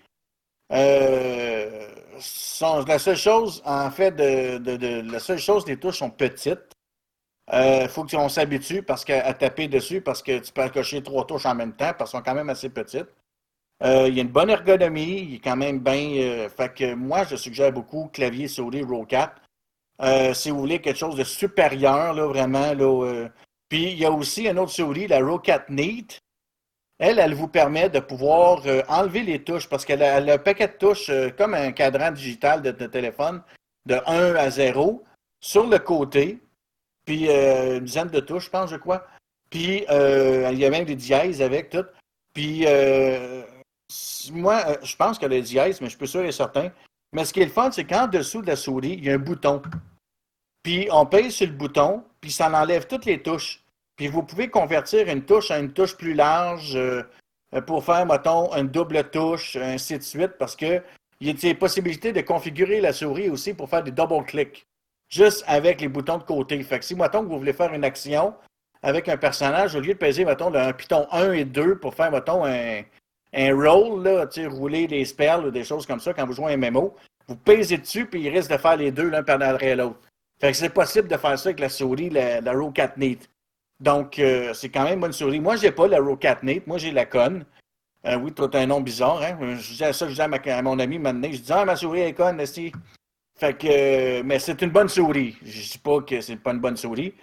[2.19, 6.61] Sont, la seule chose, en fait, de, de- la seule chose, les touches sont petites.
[7.53, 11.47] Il faut qu'on s'habitue parce à taper dessus parce que tu peux cocher trois touches
[11.47, 13.09] en même temps parce qu'elles sont quand même assez petites.
[13.83, 16.11] Euh, il y a une bonne ergonomie, il est quand même bien.
[16.17, 19.35] euh, fait que moi, je suggère beaucoup clavier souris Rocat.
[20.01, 22.75] Euh, si vous voulez quelque chose de supérieur, là, vraiment.
[22.75, 23.29] Là.
[23.69, 26.21] Puis il y a aussi une autre souris, la Rocat Neat.
[26.99, 30.75] Elle, elle vous permet de pouvoir enlever les touches parce qu'elle a, un paquet de
[30.75, 33.43] touches comme un cadran digital de, de téléphone
[33.87, 35.03] de 1 à 0
[35.41, 36.39] sur le côté.
[37.05, 39.05] Puis une dizaine de touches, je pense, je crois.
[39.51, 41.87] Puis il y a même des dièses avec tout.
[42.33, 43.43] Puis euh,
[44.33, 46.71] moi, euh, je pense qu'elle a dièse, mais je suis pas sûr et certain.
[47.13, 49.15] Mais ce qui est le fun, c'est qu'en dessous de la souris, il y a
[49.15, 49.63] un bouton.
[50.63, 53.63] Puis on pèse sur le bouton, puis ça enlève toutes les touches.
[53.97, 57.03] Puis vous pouvez convertir une touche à une touche plus large euh,
[57.67, 60.83] pour faire, mettons, une double touche, ainsi de suite, parce que
[61.21, 64.67] il y a des possibilités de configurer la souris aussi pour faire des double clics,
[65.09, 66.61] juste avec les boutons de côté.
[66.63, 68.35] Fait que si, mettons, que vous voulez faire une action
[68.83, 72.11] avec un personnage, au lieu de peser, mettons, un piton 1 et 2 pour faire,
[72.11, 72.83] mettons, un,
[73.35, 76.57] un roll, là, rouler des spells ou des choses comme ça quand vous jouez un
[76.57, 76.95] MMO,
[77.29, 80.01] vous pesez dessus, puis il risque de faire les deux l'un par l'autre.
[80.41, 82.53] Fait que c'est possible de faire ça avec la souris, la, la
[82.97, 83.29] Neat.
[83.81, 85.41] Donc, euh, c'est quand même une bonne souris.
[85.41, 87.45] Moi, j'ai pas la Rocat Neat, moi, j'ai la Con.
[88.05, 89.39] Euh, oui, toi, t'as un nom bizarre, hein?
[89.41, 91.29] Je disais ça, je disais à, mon ami maintenant.
[91.31, 92.73] Je dis, ah, ma souris est Con, si.
[93.39, 95.37] Fait que, euh, mais c'est une bonne souris.
[95.43, 97.15] Je dis pas que c'est pas une bonne souris.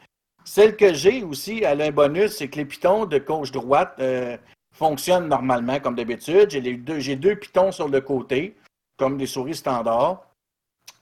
[0.44, 4.38] Celle que j'ai aussi, elle a un bonus, c'est que les pitons de gauche-droite euh,
[4.80, 6.50] fonctionnent normalement comme d'habitude.
[6.50, 8.56] J'ai deux, deux pitons sur le côté,
[8.98, 10.24] comme des souris standards.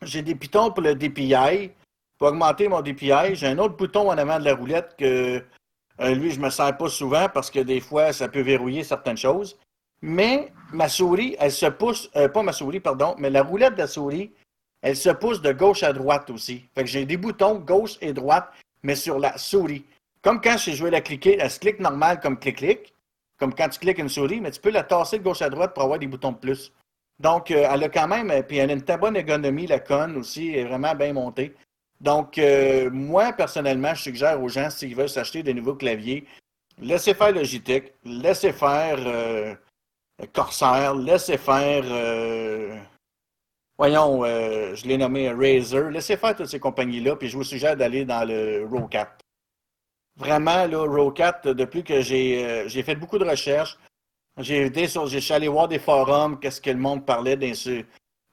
[0.01, 1.71] J'ai des pitons pour le DPI.
[2.17, 5.43] Pour augmenter mon DPI, j'ai un autre bouton en avant de la roulette que
[5.99, 9.17] euh, lui, je me sers pas souvent parce que des fois, ça peut verrouiller certaines
[9.17, 9.55] choses.
[10.01, 13.79] Mais ma souris, elle se pousse, euh, pas ma souris, pardon, mais la roulette de
[13.79, 14.31] la souris,
[14.81, 16.65] elle se pousse de gauche à droite aussi.
[16.73, 18.49] Fait que j'ai des boutons gauche et droite,
[18.81, 19.85] mais sur la souris.
[20.23, 22.93] Comme quand j'ai joué la cliquer, elle se clique normal comme clic-clic.
[23.37, 25.73] Comme quand tu cliques une souris, mais tu peux la tasser de gauche à droite
[25.73, 26.71] pour avoir des boutons de plus.
[27.19, 29.79] Donc, euh, elle a quand même, euh, puis elle a une très bonne ergonomie, la
[29.79, 31.55] conne aussi, est vraiment bien montée.
[31.99, 36.25] Donc, euh, moi, personnellement, je suggère aux gens, s'ils veulent s'acheter de nouveaux claviers,
[36.79, 39.55] laissez faire Logitech, laissez faire euh,
[40.33, 42.75] Corsair, laissez faire, euh,
[43.77, 47.75] voyons, euh, je l'ai nommé Razer, laissez faire toutes ces compagnies-là, puis je vous suggère
[47.75, 49.15] d'aller dans le Rocat.
[50.17, 53.77] Vraiment, là, Rocat, depuis que j'ai euh, j'ai fait beaucoup de recherches,
[54.39, 57.51] j'ai été sur, j'ai allé voir des forums, qu'est-ce que le monde parlait d'un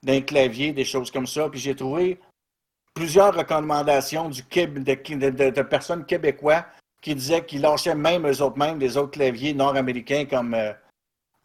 [0.03, 2.18] d'un clavier, des choses comme ça, puis j'ai trouvé
[2.95, 6.64] plusieurs recommandations du de, de- de personnes québécois
[7.03, 10.72] qui disaient qu'ils lâchaient même eux autres mêmes des autres claviers nord-américains comme, euh,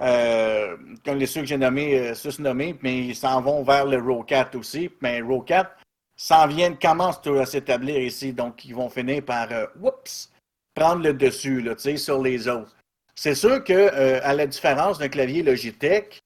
[0.02, 3.98] euh, comme les ceux que j'ai nommés, euh, sus-nommés, mais ils s'en vont vers le
[3.98, 4.90] Rocat aussi.
[5.02, 5.76] Mais Rocat
[6.22, 10.30] s'en vient, commence tout à s'établir ici, donc ils vont finir par, euh, oups,
[10.76, 12.76] prendre le dessus là, tu sais, sur les autres.
[13.16, 16.20] C'est sûr que, euh, à la différence d'un clavier Logitech,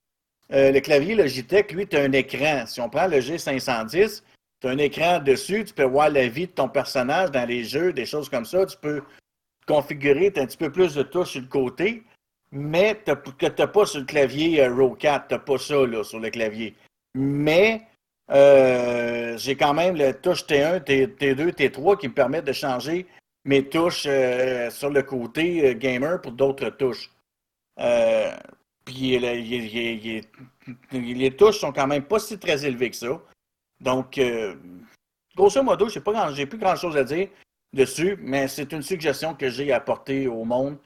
[0.51, 2.65] euh, le clavier Logitech, lui, tu as un écran.
[2.65, 4.23] Si on prend le G510,
[4.61, 7.63] tu as un écran dessus, tu peux voir la vie de ton personnage dans les
[7.63, 8.65] jeux, des choses comme ça.
[8.65, 9.03] Tu peux
[9.67, 12.03] configurer, tu as un petit peu plus de touches sur le côté,
[12.51, 16.03] mais que tu n'as pas sur le clavier euh, Rocat, tu n'as pas ça là,
[16.03, 16.75] sur le clavier.
[17.15, 17.87] Mais
[18.31, 23.05] euh, j'ai quand même le touche T1, T, T2, T3 qui me permettent de changer
[23.45, 27.11] mes touches euh, sur le côté euh, gamer pour d'autres touches.
[28.85, 30.23] Puis le- il- il- il-
[30.91, 33.21] il- les touches sont quand même pas si très élevées que ça.
[33.81, 34.19] Donc,
[35.35, 37.27] grosso modo, grand- j'ai plus grand chose à dire
[37.73, 40.77] dessus, mais c'est une suggestion que j'ai apportée au monde.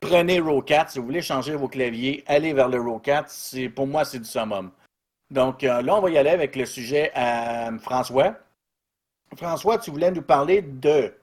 [0.00, 3.26] Prenez Rocat, si vous voulez changer vos claviers, allez vers le Rocat.
[3.76, 4.70] Pour moi, c'est du summum.
[5.32, 8.38] Donc euh, là, on va y aller avec le sujet à François.
[9.34, 11.14] François, tu voulais nous parler de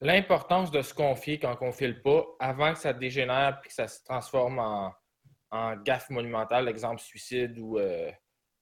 [0.00, 3.74] L'importance de se confier quand on ne file pas avant que ça dégénère et que
[3.74, 4.94] ça se transforme en,
[5.50, 8.12] en gaffe monumentale, exemple suicide ou, euh,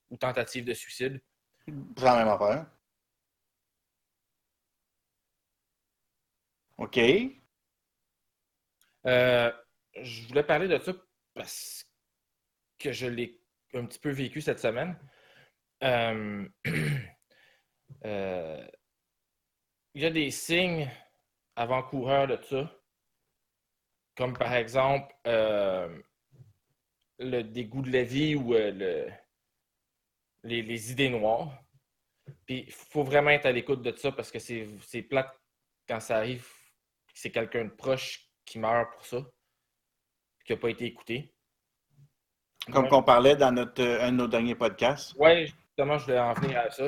[0.09, 1.21] ou tentative de suicide.
[1.67, 2.67] C'est la même affaire.
[6.79, 6.99] OK.
[9.07, 9.53] Euh,
[10.01, 10.93] je voulais parler de ça
[11.35, 11.85] parce
[12.79, 13.36] que je l'ai
[13.75, 14.99] un petit peu vécu cette semaine.
[15.83, 16.49] Euh,
[18.05, 18.67] euh,
[19.95, 20.91] il y a des signes
[21.57, 22.71] avant-coureurs de ça,
[24.17, 26.01] comme par exemple euh,
[27.19, 29.11] le dégoût de la vie ou le-
[30.43, 31.63] les, idées noires.
[32.47, 35.33] Puis il faut vraiment être à l'écoute de ça parce que c'est c'est plate
[35.89, 36.49] quand ça arrive,
[37.15, 39.25] c'est quelqu'un de proche qui meurt pour ça,
[40.45, 41.36] qui n'a pas été écouté.
[42.73, 42.91] Comme Ouais.
[42.91, 45.15] qu'on parlait dans notre, euh, un de nos derniers podcasts.
[45.17, 46.85] Ouais, justement, je voulais en venir à ça.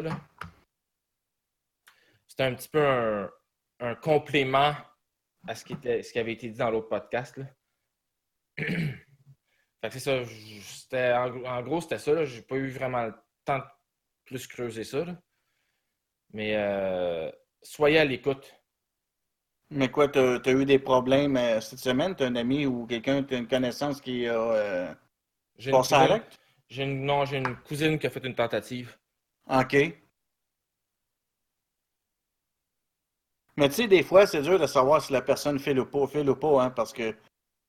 [2.27, 3.31] C'était un petit peu un,
[3.81, 4.75] un complément
[5.47, 7.37] à ce qui, était, ce qui avait été dit dans l'autre podcast.
[7.37, 7.45] là.
[8.59, 8.67] fait
[9.83, 10.25] que c'est ça.
[10.25, 12.25] c'était- en, en gros, c'était ça.
[12.25, 13.15] J'ai pas eu vraiment le
[13.45, 13.65] temps de
[14.25, 15.05] plus creuser ça.
[15.05, 15.17] là.
[16.33, 17.31] Mais euh,
[17.63, 18.53] soyez à l'écoute.
[19.71, 22.17] Mais quoi, tu as, eu des problèmes euh, cette semaine?
[22.17, 24.95] Tu as un ami ou quelqu'un, tu as une connaissance qui a euh,
[25.59, 26.23] J'ai une, cousine,
[26.85, 28.97] une- non, j'ai une cousine qui a fait une tentative.
[29.51, 29.77] OK.
[33.57, 36.07] Mais tu sais, des fois, c'est dur de savoir si la personne fait ou pas,
[36.07, 37.17] fait ou pas, hein, parce que, tu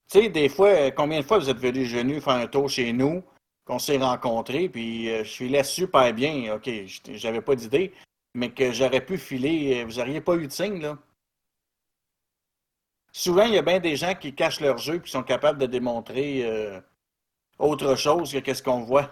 [0.07, 3.23] sais, des fois, euh, combien de fois vous êtes venu faire un tour chez nous,
[3.65, 6.69] qu'on s'est rencontrés, puis euh, je filais super bien, OK,
[7.13, 7.93] j'avais pas d'idée,
[8.35, 10.97] mais que j'aurais pu filer, euh, vous auriez pas eu de signe, là.
[13.11, 15.65] Souvent, il y a bien des gens qui cachent leur jeu puis sont capables de
[15.65, 16.79] démontrer euh,
[17.59, 19.09] autre chose que qu'est-ce qu'on voit.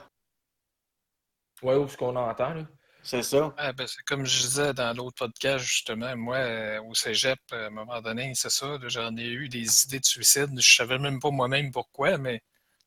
[1.61, 2.53] Ouais, ou ce qu'on entend.
[2.53, 2.63] Là.
[3.03, 3.53] C'est ça.
[3.57, 7.67] Ah, ben, c'est comme je disais dans l'autre podcast, justement, moi, euh, au cégep, à
[7.67, 10.49] un moment donné, c'est ça, j'en ai eu des idées de suicide.
[10.59, 12.41] Je savais même pas moi-même pourquoi, mais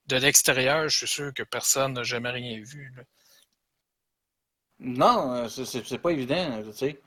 [0.07, 2.93] de l'extérieur, je suis sûr que personne n'a jamais rien vu.
[2.97, 3.03] là.
[4.79, 7.01] Non, euh, c'est- pas évident, tu sais.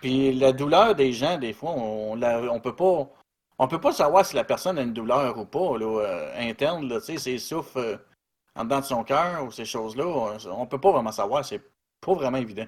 [0.00, 3.10] Puis la douleur des gens, des fois, on, la- on peut pas
[3.60, 6.88] on peut pas savoir si la personne a une douleur ou pas là, euh, interne,
[6.88, 7.96] là, tu sais, ses souffles euh,
[8.54, 11.62] en dedans de son cœur ou ces choses-là, on, on peut pas vraiment savoir, c'est
[12.00, 12.66] pas vraiment évident.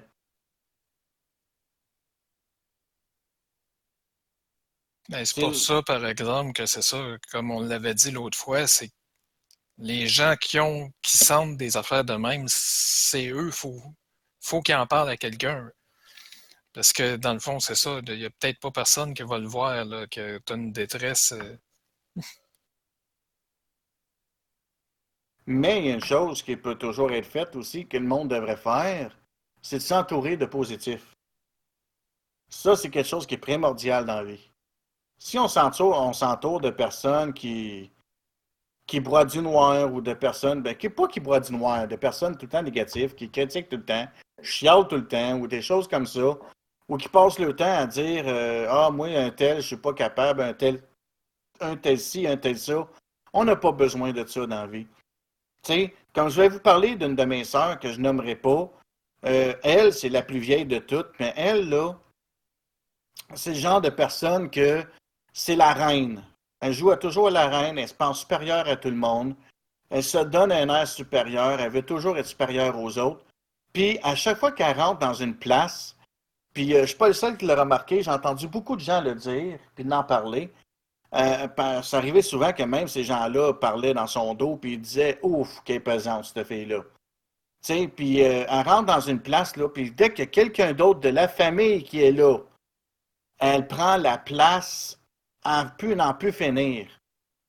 [5.09, 6.97] Ben, c'est pour ça, par exemple, que c'est ça,
[7.31, 8.91] comme on l'avait dit l'autre fois, c'est
[9.79, 13.81] les gens qui ont, qui sentent des affaires de même, c'est eux, faut,
[14.41, 15.71] faut qu'ils en parlent à quelqu'un.
[16.73, 19.37] Parce que dans le fond, c'est ça, il n'y a peut-être pas personne qui va
[19.37, 21.33] le voir, là, que tu as une détresse.
[21.33, 21.57] euh,
[25.45, 28.29] Mais il y a une chose qui peut toujours être faite aussi, que le monde
[28.29, 29.15] devrait faire,
[29.61, 31.13] c'est de s'entourer de positifs.
[32.49, 34.51] Ça, c'est quelque chose qui est primordial dans la vie.
[35.17, 37.91] si on s'entoure, on s'entoure de personnes qui,
[38.87, 41.95] qui broient du noir ou de personnes, ben, qui, pas qui broient du noir, de
[41.95, 44.07] personnes tout le temps négatives, qui critiquent tout le temps,
[44.41, 46.37] chialent tout le temps ou des choses comme ça,
[46.89, 49.93] ou qui passent le temps à dire euh, Ah, moi, un tel, je suis pas
[49.93, 50.83] capable, un tel,
[51.59, 52.87] un tel ci, un tel ça.
[53.33, 54.87] On n'a pas besoin de ça dans la vie.
[55.63, 58.69] Tu sais, comme je vais vous parler d'une de mes sœurs que je nommerai pas,
[59.25, 61.95] euh, elle, c'est la plus vieille de toutes, mais elle, là,
[63.33, 64.83] c'est le genre de personne que
[65.31, 66.23] c'est la reine.
[66.59, 69.35] Elle joue toujours à la reine, elle se pense supérieure à tout le monde.
[69.89, 73.23] Elle se donne un air supérieur, elle veut toujours être supérieure aux autres.
[73.73, 75.92] Puis à chaque fois qu'elle rentre dans une place,
[76.53, 79.01] puis euh, je suis pas le seul qui l'a remarqué, j'ai entendu beaucoup de gens
[79.01, 80.51] le dire, puis d'en parler.
[81.15, 85.19] Euh, ça arrivait souvent que même ces gens-là parlaient dans son dos, puis ils disaient
[85.21, 86.83] Ouf, quelle pesante, cette fille-là.
[87.95, 91.27] Puis euh, elle rentre dans une place, là, puis dès a quelqu'un d'autre de la
[91.27, 92.39] famille qui est là,
[93.39, 94.99] elle prend la place
[95.45, 96.87] en plus n'en plus finir.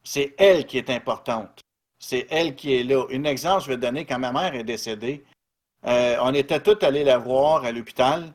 [0.05, 1.61] C'est elle qui est importante.
[1.99, 3.07] C'est elle qui est là.
[3.11, 5.25] Un exemple, je vais donner quand ma mère est décédée.
[5.87, 8.33] Euh, on était tous allés la voir à l'hôpital,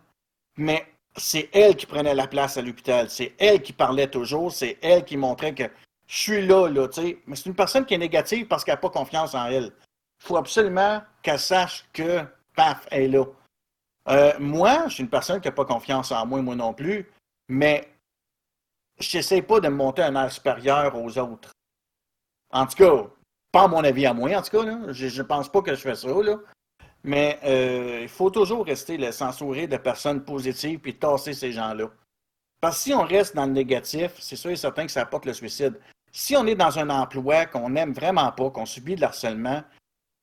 [0.60, 0.86] mais
[1.16, 3.10] c'est elle qui prenait la place à l'hôpital.
[3.10, 4.52] C'est elle qui parlait toujours.
[4.52, 5.64] C'est elle qui montrait que
[6.06, 7.20] je suis là, là, tu sais.
[7.26, 9.72] Mais c'est une personne qui est négative parce qu'elle n'a pas confiance en elle.
[10.22, 13.26] Il faut absolument qu'elle sache que, paf, elle est là.
[14.10, 17.10] Euh, moi, je suis une personne qui n'a pas confiance en moi, moi non plus,
[17.48, 17.88] mais
[19.00, 21.52] je n'essaie pas de me monter un air supérieur aux autres.
[22.52, 23.08] En tout cas,
[23.54, 24.92] pas à mon avis à moi, en tout cas, là.
[24.92, 26.36] je ne pense pas que je fais ça, là.
[27.04, 31.90] Mais euh, il faut toujours rester s'entourer de personnes positives puis tasser ces gens-là.
[32.62, 35.26] Parce que si on reste dans le négatif, c'est sûr et certain que ça apporte
[35.26, 35.80] le suicide.
[36.12, 39.64] Si on est dans un emploi qu'on n'aime vraiment pas, qu'on subit de l'harcèlement,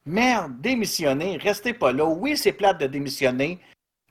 [0.05, 2.05] merde, démissionnez, restez pas là.
[2.05, 3.61] Oui, c'est plate de démissionner,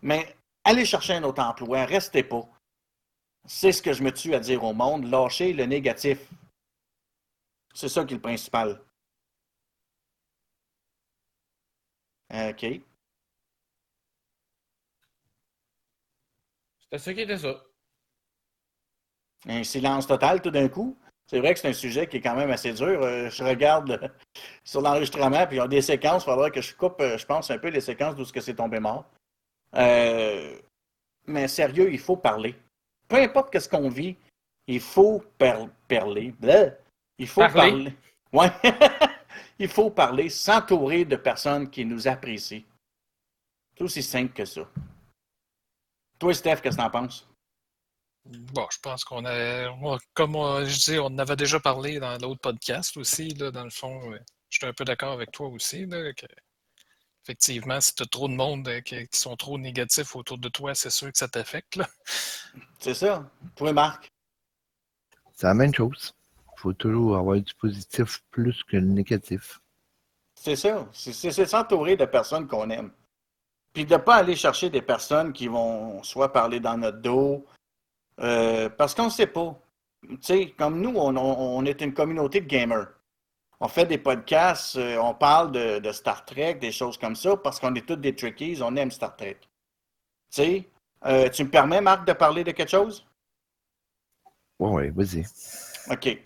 [0.01, 2.47] mais allez chercher un autre emploi, restez pas.
[3.47, 6.18] C'est ce que je me tue à dire au monde, lâchez le négatif.
[7.76, 8.82] C'est ça qui est le principal.
[12.34, 12.82] OK.
[16.80, 17.63] C'était ça qui était ça.
[19.47, 20.97] Un silence total tout d'un coup.
[21.28, 23.01] C'est vrai que c'est un sujet qui est quand même assez dur.
[23.01, 24.11] Euh, je regarde
[24.63, 26.23] sur l'enregistrement, puis il y a des séquences.
[26.23, 28.41] Il faudra que je coupe, euh, je pense, un peu les séquences d'où ce que
[28.41, 29.05] c'est tombé mort.
[29.76, 30.57] Euh,
[31.26, 32.55] mais sérieux, il faut parler.
[33.07, 34.15] Peu importe ce qu'on vit,
[34.67, 36.34] il faut parler.
[37.17, 37.93] Il faut parler.
[38.32, 38.51] Ouais.
[39.60, 42.64] il faut parler, s'entourer de personnes qui nous apprécient.
[43.78, 44.62] C'est aussi simple que ça.
[46.20, 47.28] Toi, Steph, qu'est-ce que tu en penses?
[48.26, 49.70] Bon, je pense qu'on a,
[50.14, 50.34] comme
[50.66, 54.14] je dis, on en avait déjà parlé dans l'autre podcast aussi, là, dans le fond,
[54.49, 55.86] je suis un peu d'accord avec toi aussi,
[57.26, 60.76] effectivement, si tu as trop de monde euh, qui, sont trop négatifs autour de toi,
[60.76, 61.80] c'est sûr que ça t'affecte.
[62.80, 63.30] C'est ça.
[63.56, 64.12] Toi, Marc?
[65.34, 66.14] C'est la même chose.
[66.58, 69.62] Il faut toujours avoir du positif plus que le négatif.
[70.36, 70.88] C'est ça.
[70.93, 72.91] C'est s'entourer de personnes qu'on aime.
[73.74, 77.45] Puis de ne pas aller chercher des personnes qui vont soit parler dans notre dos,
[78.22, 79.60] euh, parce qu'on ne sait pas.
[80.08, 82.88] Tu sais, comme nous, on, est une communauté de gamers.
[83.60, 87.60] On fait des podcasts, euh, on parle de, Star Trek, des choses comme ça, parce
[87.60, 89.39] qu'on est tous des trickies, on aime Star Trek.
[89.41, 89.47] Tu
[90.30, 90.70] sais,
[91.06, 93.06] euh, tu me permets, Marc, de parler de quelque chose?
[94.60, 95.26] Oui, oui, vas-y.
[95.91, 96.18] OK.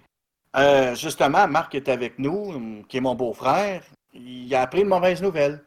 [0.96, 3.84] Justement, Marc est avec nous, qui est mon beau-frère.
[4.14, 5.64] Il a appris une mauvaise nouvelle.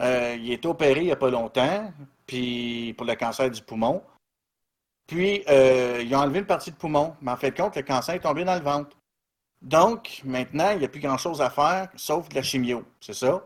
[0.00, 1.92] il est opéré il n'y a pas longtemps,
[2.26, 4.02] puis pour le cancer du poumon.
[5.06, 8.14] Puis, euh, ils ont enlevé une partie de poumon, mais en fait, compte, le cancer
[8.14, 8.96] est tombé dans le ventre.
[9.60, 13.44] Donc, maintenant, il n'y a plus grand-chose à faire, sauf de la chimio, c'est ça?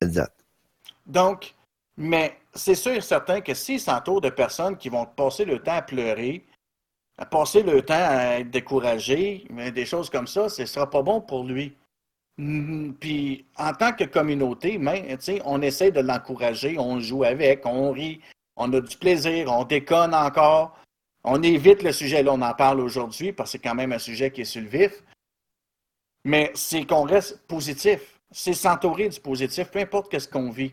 [0.00, 0.34] Exact.
[1.06, 1.54] Donc,
[1.96, 5.74] mais c'est sûr et certain que s'ils s'entourent de personnes qui vont passer le temps
[5.74, 6.46] à pleurer,
[7.20, 11.02] à passer le temps à être découragé, des choses comme ça, ce ne sera pas
[11.02, 11.76] bon pour lui.
[12.38, 14.80] Mm, puis, en tant que communauté,
[15.44, 18.22] on essaie de l'encourager, on joue avec, on rit,
[18.56, 20.78] on a du plaisir, on déconne encore.
[21.22, 23.98] On évite le sujet, là, on en parle aujourd'hui parce que c'est quand même un
[23.98, 25.02] sujet qui est sur le vif.
[26.24, 28.18] Mais c'est qu'on reste positif.
[28.30, 30.72] C'est s'entourer du positif, peu importe ce qu'on vit.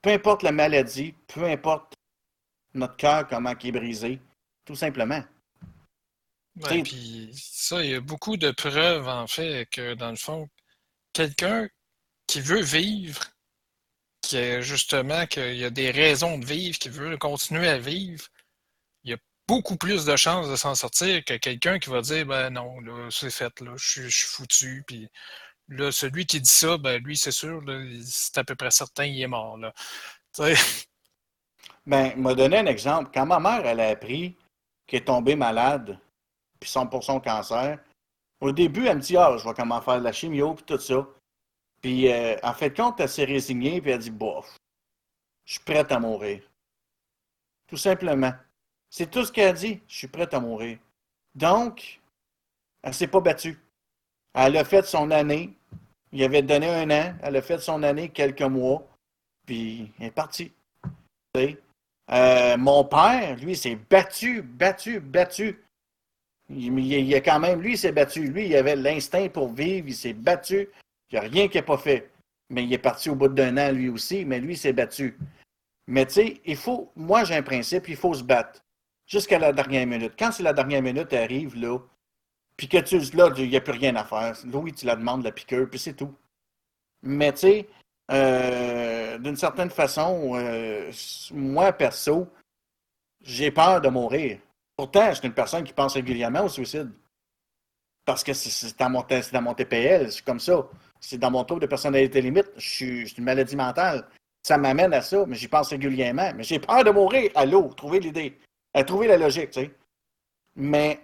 [0.00, 1.94] Peu importe la maladie, peu importe
[2.72, 4.18] notre cœur, comment il est brisé.
[4.64, 5.22] Tout simplement.
[6.60, 10.48] Puis ça, il y a beaucoup de preuves, en fait, que dans le fond,
[11.12, 11.68] quelqu'un
[12.26, 13.22] qui veut vivre
[14.60, 18.24] justement qu'il y a des raisons de vivre, qui veut continuer à vivre,
[19.04, 22.26] il y a beaucoup plus de chances de s'en sortir que quelqu'un qui va dire
[22.26, 24.84] ben non, là, c'est fait, là, je, suis foutu.
[24.86, 25.08] Puis
[25.68, 27.62] là, celui qui dit ça, ben lui, c'est sûr,
[28.04, 29.58] c'est à peu près certain, il est mort.
[29.58, 29.72] Là.
[31.84, 33.10] Ben, m'a donné un exemple.
[33.12, 34.36] Quand ma mère, elle a appris
[34.86, 35.98] qu'elle est tombée malade,
[36.62, 37.76] puis son, pour son cancer.
[38.40, 40.78] Au début, elle me dit Ah, je vais comment faire de la chimio, puis tout
[40.78, 41.06] ça.
[41.80, 44.56] Puis, euh, en fait, compte, elle s'est résignée, puis elle dit Bof,
[45.44, 46.40] je suis prête à mourir.
[47.66, 48.32] Tout simplement.
[48.88, 49.80] C'est tout ce qu'elle a dit.
[49.88, 50.78] Je suis prête à mourir.
[51.34, 52.00] Donc,
[52.82, 53.58] elle s'est pas battue.
[54.34, 55.56] Elle a fait son année.
[56.12, 57.14] Il avait donné un an.
[57.22, 58.86] Elle a fait son année quelques mois.
[59.46, 60.52] Puis, elle est partie.
[61.36, 65.61] Euh, mon père, lui, s'est battu, battu, battu.
[66.50, 68.26] Il, il, a quand même, lui, il s'est battu.
[68.28, 69.88] Lui, il avait l'instinct pour vivre.
[69.88, 70.68] Il s'est battu.
[71.10, 72.10] Il n'y a rien qui n'est pas fait.
[72.50, 74.24] Mais il est parti au bout d'un an, lui aussi.
[74.24, 75.16] Mais lui, il s'est battu.
[75.86, 76.90] Mais tu sais, il faut.
[76.96, 78.62] Moi, j'ai un principe, il faut se battre.
[79.06, 80.12] Jusqu'à la dernière minute.
[80.18, 81.78] Quand c'est la dernière minute arrive, là,
[82.56, 84.36] puis que tu là, il n'y a plus rien à faire.
[84.54, 86.14] oui, tu la demandes, la piqueur, puis c'est tout.
[87.02, 87.68] Mais tu sais,
[88.10, 90.90] euh, d'une certaine façon, euh,
[91.32, 92.28] moi, perso,
[93.22, 94.38] j'ai peur de mourir.
[94.76, 96.90] Pourtant, je suis une personne qui pense régulièrement au suicide.
[98.04, 100.66] Parce que c'est dans, mon, TPL, c'est comme ça.
[101.00, 102.50] C'est dans mon trouble de personnalité limite.
[102.56, 104.08] Je une maladie mentale.
[104.42, 106.32] Ça m'amène à ça, mais j'y pense régulièrement.
[106.34, 107.30] Mais j'ai peur de mourir.
[107.36, 108.38] Allô, trouver l'idée.
[108.74, 109.70] À trouver la logique, tu sais.
[110.56, 111.00] Mais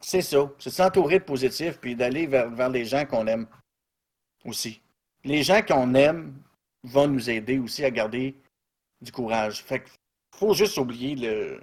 [0.00, 0.50] c'est ça.
[0.58, 3.46] C'est s'entourer de positif puis d'aller vers, vers les gens qu'on aime
[4.44, 4.82] aussi.
[5.24, 6.34] Les gens qu'on aime
[6.84, 8.36] vont nous aider aussi à garder
[9.00, 9.62] du courage.
[9.62, 9.92] Fait qu'il
[10.36, 11.62] faut juste oublier le.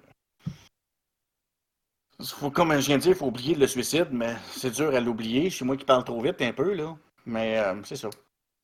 [2.24, 5.00] Faut, comme je viens de dire, il faut oublier le suicide, mais c'est dur à
[5.00, 5.50] l'oublier.
[5.50, 6.98] C'est moi qui parle trop vite un peu, là.
[7.26, 8.10] Mais euh, c'est ça.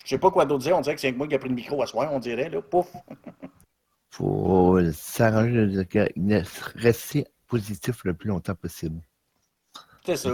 [0.03, 0.77] Je sais pas quoi d'autre dire.
[0.77, 2.61] On dirait que c'est moi qui a pris le micro à soir, on dirait, là.
[2.61, 2.87] Pouf!
[4.15, 6.43] faut s'arranger de
[6.79, 9.01] rester positif le plus longtemps possible.
[10.05, 10.29] C'est ça.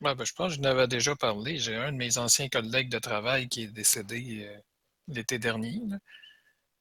[0.00, 1.58] ben, je pense que je n'avais déjà parlé.
[1.58, 4.58] J'ai un de mes anciens collègues de travail qui est décédé euh,
[5.08, 5.82] l'été dernier.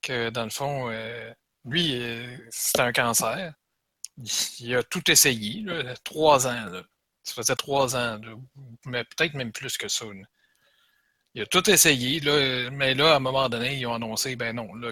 [0.01, 1.33] que dans le fond, euh,
[1.65, 3.53] lui, euh, c'était un cancer.
[4.59, 5.65] Il, a tout essayé,
[6.03, 6.71] trois ans.
[7.23, 8.19] Ça faisait trois ans,
[8.85, 10.05] mais peut-être même plus que ça.
[11.35, 14.55] Il a tout essayé, là, mais là, à un moment donné, ils ont annoncé, ben
[14.55, 14.91] non, là,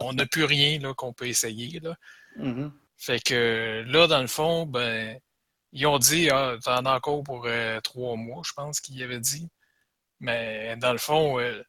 [0.00, 1.80] on n'a plus rien qu'on peut essayer.
[1.80, 1.96] Là.
[2.38, 2.70] Mm-hmm.
[2.96, 5.18] Fait que là, dans le fond, ben,
[5.72, 9.20] ils ont dit, ah, t'en as encore pour euh, trois mois, je pense qu'ils avaient
[9.20, 9.48] dit.
[10.20, 11.62] Mais dans le fond, euh,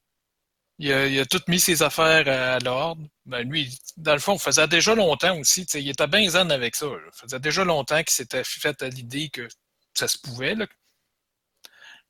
[0.79, 3.03] il, a, tout mis ses affaires à, l'ordre.
[3.29, 6.75] Ben, lui, dans le fond, il faisait déjà longtemps aussi, il était bien zen avec
[6.75, 6.87] ça.
[6.87, 9.47] Il faisait déjà longtemps qu'il s'était fait à l'idée que
[9.93, 10.55] ça se pouvait.
[10.55, 10.65] Là.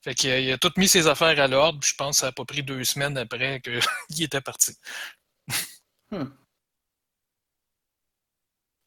[0.02, 2.46] Fait qu'il a, tout mis ses affaires à l'ordre, je pense que ça n'a pas
[2.46, 3.82] pris deux semaines après qu'il
[4.24, 4.78] était parti.
[6.12, 6.30] Hmm.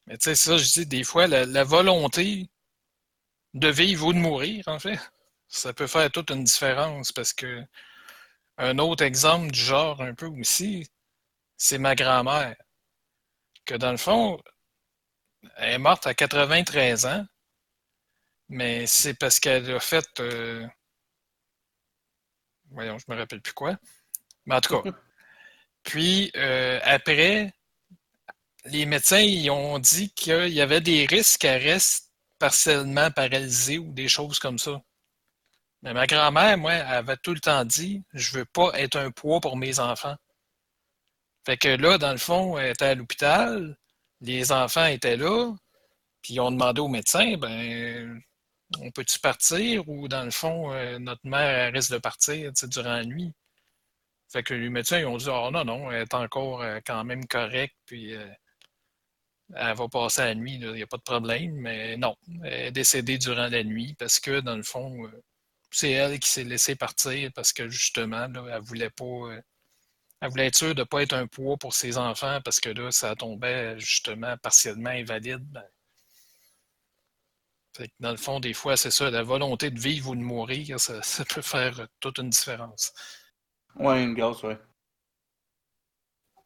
[0.07, 2.49] Mais tu sais, ça, je dis, des fois, la, volonté
[3.53, 4.99] de vivre ou de mourir, en fait,
[5.47, 7.63] ça peut faire toute une différence parce que
[8.57, 10.89] un autre exemple du genre, un peu aussi,
[11.63, 12.55] c'est ma grand-mère.
[13.63, 14.37] Que dans le fond,
[15.55, 17.25] elle est morte à 93 ans,
[18.49, 20.05] mais c'est parce qu'elle a fait.
[20.19, 20.67] Euh,
[22.69, 23.77] voyons, je me rappelle plus quoi.
[24.45, 24.91] Mais en tout cas.
[25.83, 27.53] Puis euh, après,
[28.65, 33.93] les médecins ils ont dit qu'il y avait des risques qu'elle reste partiellement paralysée ou
[33.93, 34.81] des choses comme ça.
[35.81, 39.11] Mais ma grand-mère, moi, elle avait tout le temps dit Je veux pas être un
[39.11, 40.17] poids pour mes enfants.
[41.45, 43.77] Fait que là, dans le fond, elle était à l'hôpital,
[44.21, 45.53] les enfants étaient là,
[46.21, 48.21] puis ils ont demandé au médecin ben
[48.79, 53.05] on peut-tu partir ou dans le fond, euh, notre mère risque de partir durant la
[53.05, 53.33] nuit?
[54.31, 57.03] Fait que les médecins ils ont dit Oh non, non, elle est encore euh, quand
[57.03, 58.27] même correcte, puis euh,
[59.55, 62.71] elle va passer la nuit, il n'y a pas de problème, mais non, elle est
[62.71, 65.09] décédée durant la nuit parce que, dans le fond,
[65.71, 69.37] c'est elle qui s'est laissée partir parce que justement, elle voulait pas.
[70.23, 72.69] Elle voulait être sûre de ne pas être un poids pour ses enfants parce que
[72.69, 75.45] là, ça tombait justement partiellement invalide.
[77.77, 80.79] Ben, dans le fond, des fois, c'est ça, la volonté de vivre ou de mourir,
[80.79, 82.93] ça, peut faire toute une différence.
[83.75, 84.53] Oui, une grosse, oui.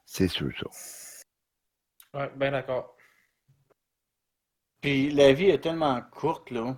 [0.08, 0.66] C'est sûr, ça.
[2.16, 2.96] Oui, bien d'accord.
[4.82, 6.76] Puis la vie est tellement courte, là.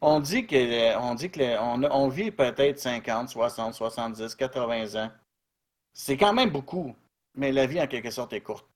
[0.00, 5.12] On dit que on dit que on, on, vit peut-être 50, 60, 70, 80 ans.
[5.98, 6.94] C'est quand même beaucoup,
[7.34, 8.68] mais la vie en quelque sorte est courte.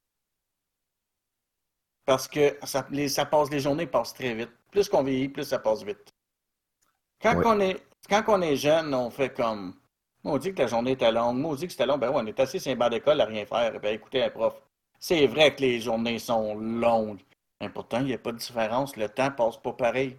[2.05, 4.51] Parce que ça, les, ça passe, les journées passent très vite.
[4.73, 6.13] Plus qu'on vieillit, plus ça passe vite.
[7.21, 9.77] Quand, on est, quand on est jeune, on fait comme.
[10.25, 11.45] On dit que la journée était longue.
[11.45, 11.97] on dit que c'était long.
[11.97, 13.79] Ben ouais, on est assis sur un banc d'école à rien faire.
[13.79, 14.61] Ben écoutez, un prof.
[14.99, 17.23] C'est vrai que les journées sont longues.
[17.61, 18.97] Mais pourtant, il n'y a pas de différence.
[18.97, 20.19] Le temps passe pas pareil.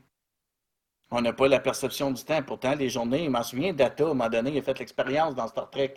[1.11, 2.41] On n'a pas la perception du temps.
[2.43, 5.35] Pourtant, les journées, je m'en souviens, Data, à un moment donné, il a fait l'expérience
[5.35, 5.95] dans Star Trek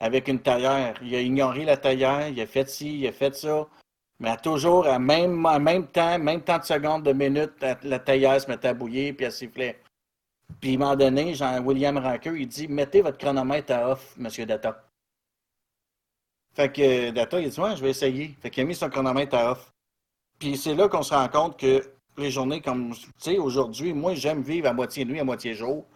[0.00, 0.94] avec une taillère.
[1.02, 3.66] Il a ignoré la taillère, il a fait ci, il a fait ça.
[4.18, 8.42] Mais toujours, à même, en même temps, même temps de secondes, de minutes, la, tailleuse
[8.42, 9.80] se mettait à bouillir, puis elle sifflait.
[10.60, 14.44] Puis, à un moment donné, Jean-William Ranker, il dit Mettez votre chronomètre à off, monsieur
[14.44, 14.84] Data.
[16.54, 18.36] Fait que Data, il dit Ouais, je vais essayer.
[18.42, 19.72] Fait qu'il a mis son chronomètre à off.
[20.38, 21.82] Puis, c'est là qu'on se rend compte que
[22.18, 25.86] les journées comme, tu sais, aujourd'hui, moi, j'aime vivre à moitié nuit, à moitié jour.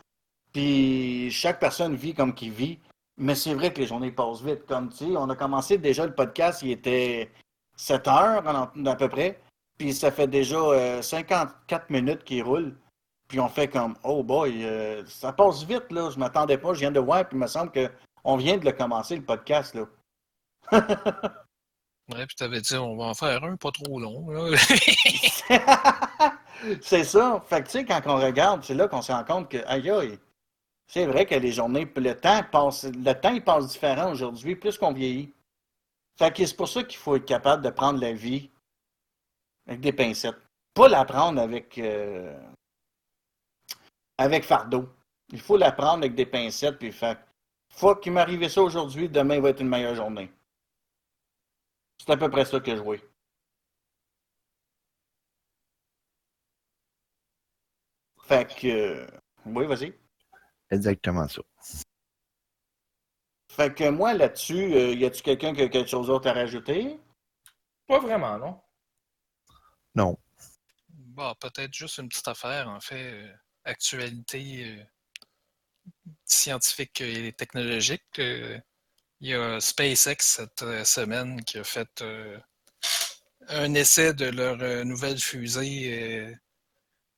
[0.52, 2.78] Puis, chaque personne vit comme qu'il vit.
[3.16, 4.66] Mais c'est vrai que les journées passent vite.
[4.66, 7.30] Comme, tu sais, on a commencé déjà le podcast, il était
[7.76, 9.40] 7 heures à peu près.
[9.78, 12.76] Puis ça fait déjà euh, 54 minutes qu'il roule.
[13.28, 16.10] Puis on fait comme, oh boy, euh, ça passe vite, là.
[16.10, 18.72] Je m'attendais pas, je viens de voir, puis il me semble qu'on vient de le
[18.72, 19.86] commencer, le podcast, là.
[22.12, 24.28] Ouais, puis t'avais dit, on va en faire un pas trop long.
[24.28, 24.54] Là.
[26.82, 27.42] c'est ça.
[27.48, 29.90] Fait que, tu sais, quand on regarde, c'est là qu'on se rend compte que, aïe,
[29.90, 30.18] aïe,
[30.94, 34.78] c'est vrai que les journées, le temps passe, le temps, il passe différent aujourd'hui, plus
[34.78, 35.32] qu'on vieillit.
[36.16, 38.48] Fait que c'est pour ça qu'il faut être capable de prendre la vie
[39.66, 40.36] avec des pincettes.
[40.72, 42.38] Pas la prendre avec, euh,
[44.18, 44.88] avec fardeau.
[45.32, 47.20] Il faut la prendre avec des pincettes, puis faire.
[47.70, 50.30] Faut qu'il m'arrive ça aujourd'hui, demain va être une meilleure journée.
[51.98, 52.98] C'est à peu près ça que je vois.
[58.24, 58.66] Fait que.
[58.66, 59.06] euh,
[59.46, 60.03] Oui, vas-y.
[60.70, 61.42] Exactement ça.
[63.50, 66.98] Fait que moi, là-dessus, euh, y a-tu quelqu'un qui a quelque chose d'autre à rajouter?
[67.86, 68.60] Pas vraiment, non?
[69.94, 70.18] Non.
[70.88, 73.32] Bon, peut-être juste une petite affaire, en fait, euh,
[73.64, 74.84] actualité euh,
[76.24, 78.18] scientifique et technologique.
[78.18, 78.58] euh,
[79.20, 82.38] il y a SpaceX cette semaine qui a fait euh,
[83.48, 86.34] un essai de leur euh, nouvelle fusée, euh,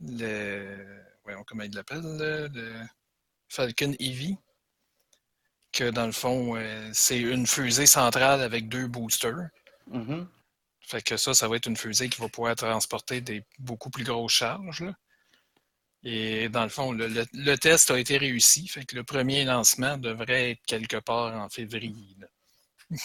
[0.01, 2.87] le, voyons comment ils l'appellent, là, le
[3.49, 4.37] Falcon Heavy,
[5.73, 9.49] que dans le fond, euh, c'est une fusée centrale avec deux boosters.
[9.89, 10.29] Mhm.
[10.81, 14.05] Fait que ça, ça va être une fusée qui va pouvoir transporter des beaucoup plus
[14.05, 14.83] grosses charges.
[14.83, 14.95] là.
[16.05, 18.69] Et dans le fond, le, le- le test a été réussi.
[18.69, 22.17] Fait que le premier lancement devrait être quelque part en février.
[22.19, 22.27] là.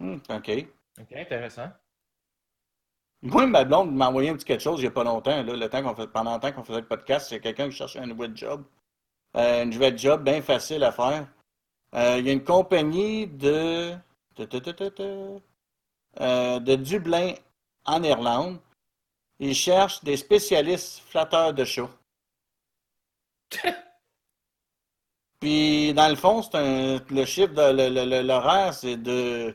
[0.00, 0.50] Hmm, OK.
[1.00, 1.70] Ok, intéressant.
[3.22, 5.42] Moi, ma blonde m'a envoyé un petit quelque chose il n'y a pas longtemps.
[5.42, 7.76] Là, le temps qu'on fait, pendant le temps qu'on faisait le podcast, c'est quelqu'un qui
[7.76, 8.64] cherchait un nouvel job.
[9.36, 11.28] Euh, un nouvel job bien facile à faire.
[11.94, 13.94] Euh, il y a une compagnie de,
[16.20, 17.34] euh, de Dublin
[17.84, 18.58] en Irlande.
[19.38, 21.90] Ils cherchent des spécialistes flatteurs de chats.
[25.40, 29.54] Puis, dans le fond, c'est un, le chiffre, de, l'horaire, c'est de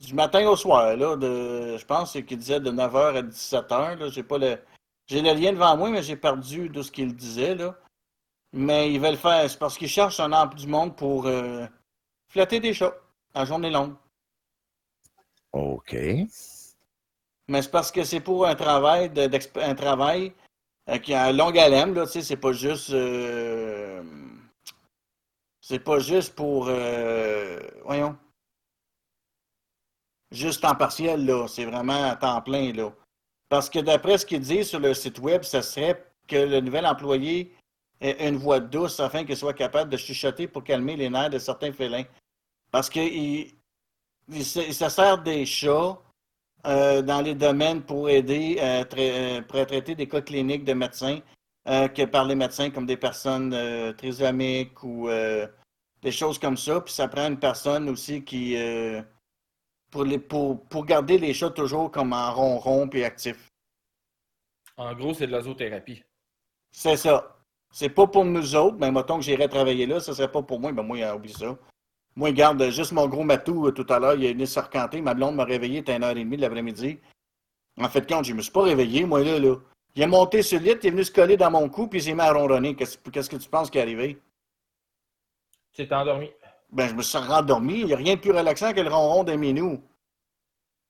[0.00, 3.98] du matin au soir, là, de, je pense c'est qu'il disait de 9h à 17h.
[3.98, 4.58] Là, j'ai pas le.
[5.06, 7.74] J'ai le lien devant moi, mais j'ai perdu de ce qu'il disait, là.
[8.52, 9.48] Mais ils veulent faire.
[9.50, 11.66] C'est parce qu'ils cherchent un emploi du monde pour euh,
[12.28, 12.94] flatter des chats
[13.34, 13.94] à journée longue.
[15.52, 15.94] OK.
[17.48, 19.28] Mais c'est parce que c'est pour un travail de,
[19.60, 20.32] un travail
[20.88, 24.02] euh, qui a longue haleine, là, tu sais, c'est pas juste euh,
[25.60, 28.16] c'est pas juste pour euh, voyons.
[30.30, 31.46] Juste temps partiel, là.
[31.48, 32.92] C'est vraiment à temps plein, là.
[33.48, 36.84] Parce que d'après ce qu'il dit sur le site web, ça serait que le nouvel
[36.86, 37.54] employé
[38.00, 41.38] ait une voix douce afin qu'il soit capable de chuchoter pour calmer les nerfs de
[41.38, 42.04] certains félins.
[42.70, 43.50] Parce qu'il
[44.28, 45.98] il, se- sert des chats
[46.66, 51.20] euh, dans les domaines pour aider à euh, traiter des cas cliniques de médecins
[51.66, 53.56] euh, que par les médecins comme des personnes
[53.96, 55.08] trisomiques ou
[56.02, 56.82] des choses comme ça.
[56.82, 58.54] Puis ça prend une personne aussi qui
[59.90, 63.48] pour, les, pour, pour garder les chats toujours comme en ronron puis actifs.
[64.76, 66.02] En gros, c'est de la zoothérapie.
[66.70, 67.36] C'est ça.
[67.72, 70.60] C'est pas pour nous autres, mais mettons que j'irais travailler là, ce serait pas pour
[70.60, 71.56] moi, ben moi, euh, oublie ça.
[72.16, 75.00] Moi, garde juste mon gros matou euh, tout à l'heure, il est venu se recanter,
[75.02, 76.98] ma blonde m'a réveillé, c'était 1h30 de l'après-midi.
[77.78, 79.56] En fait, quand je me suis pas réveillé, moi, là, là.
[79.94, 81.98] Il est monté sur le lit, il est venu se coller dans mon cou, puis
[81.98, 82.74] il s'est mis à ronronner.
[82.74, 84.18] Qu'est-ce que tu penses qui est arrivé?
[85.72, 86.30] Tu t'es endormi.
[86.72, 87.80] Ben, je me suis rendormi.
[87.80, 89.82] Il n'y a rien de plus relaxant que le ronron d'un minou.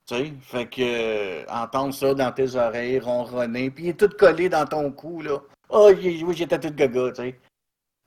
[0.07, 4.09] Tu sais, fait que euh, entendre ça dans tes oreilles, ronronner, puis il est tout
[4.19, 5.39] collé dans ton cou, là.
[5.69, 7.41] Oh, oui, j'étais tout gaga, tu sais.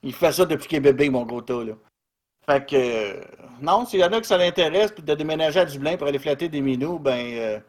[0.02, 1.74] Il fait ça depuis qu'il est bébé, mon gros tas, là.
[2.48, 3.22] Fait que, euh,
[3.62, 6.18] non, s'il y en a que ça l'intéresse, puis de déménager à Dublin pour aller
[6.18, 7.60] flatter des minous, ben, euh,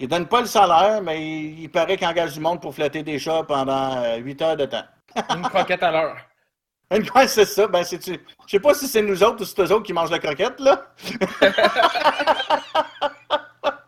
[0.00, 3.04] il donne pas le salaire, mais il, il paraît qu'il engage du monde pour flatter
[3.04, 4.84] des chats pendant euh, 8 heures de temps.
[5.30, 6.16] Une croquette à l'heure.
[7.06, 7.68] Fois, c'est ça.
[7.68, 10.10] Ben, c'est Je sais pas si c'est nous autres ou c'est eux autres qui mangent
[10.10, 10.86] la croquette, là.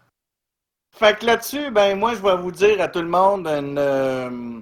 [0.93, 4.61] fait que là-dessus, ben, moi, je vais vous dire à tout le monde euh,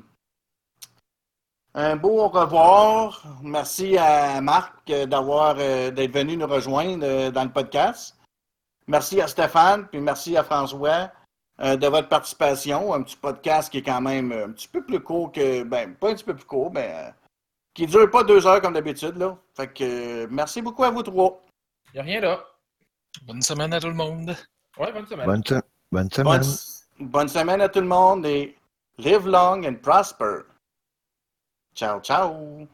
[1.74, 3.22] un beau au revoir.
[3.42, 8.16] Merci à Marc euh, d'avoir, euh, d'être venu nous rejoindre dans le podcast.
[8.86, 11.12] Merci à Stéphane, puis merci à François
[11.62, 12.94] de votre participation.
[12.94, 15.62] Un petit podcast qui est quand même un petit peu plus court que.
[15.62, 17.12] Ben, pas un petit peu plus court, mais
[17.74, 19.16] qui ne dure pas deux heures comme d'habitude.
[19.16, 19.36] là.
[19.54, 21.40] Fait que euh, merci beaucoup à vous trois.
[21.92, 22.44] Il n'y a rien là.
[23.22, 24.36] Bonne semaine à tout le monde.
[24.78, 25.26] Ouais, bonne semaine.
[25.26, 25.42] Bonne,
[25.90, 26.40] bonne semaine.
[26.40, 28.56] Bonne, bonne semaine à tout le monde et
[28.98, 30.42] live long and prosper.
[31.74, 32.66] Ciao, ciao.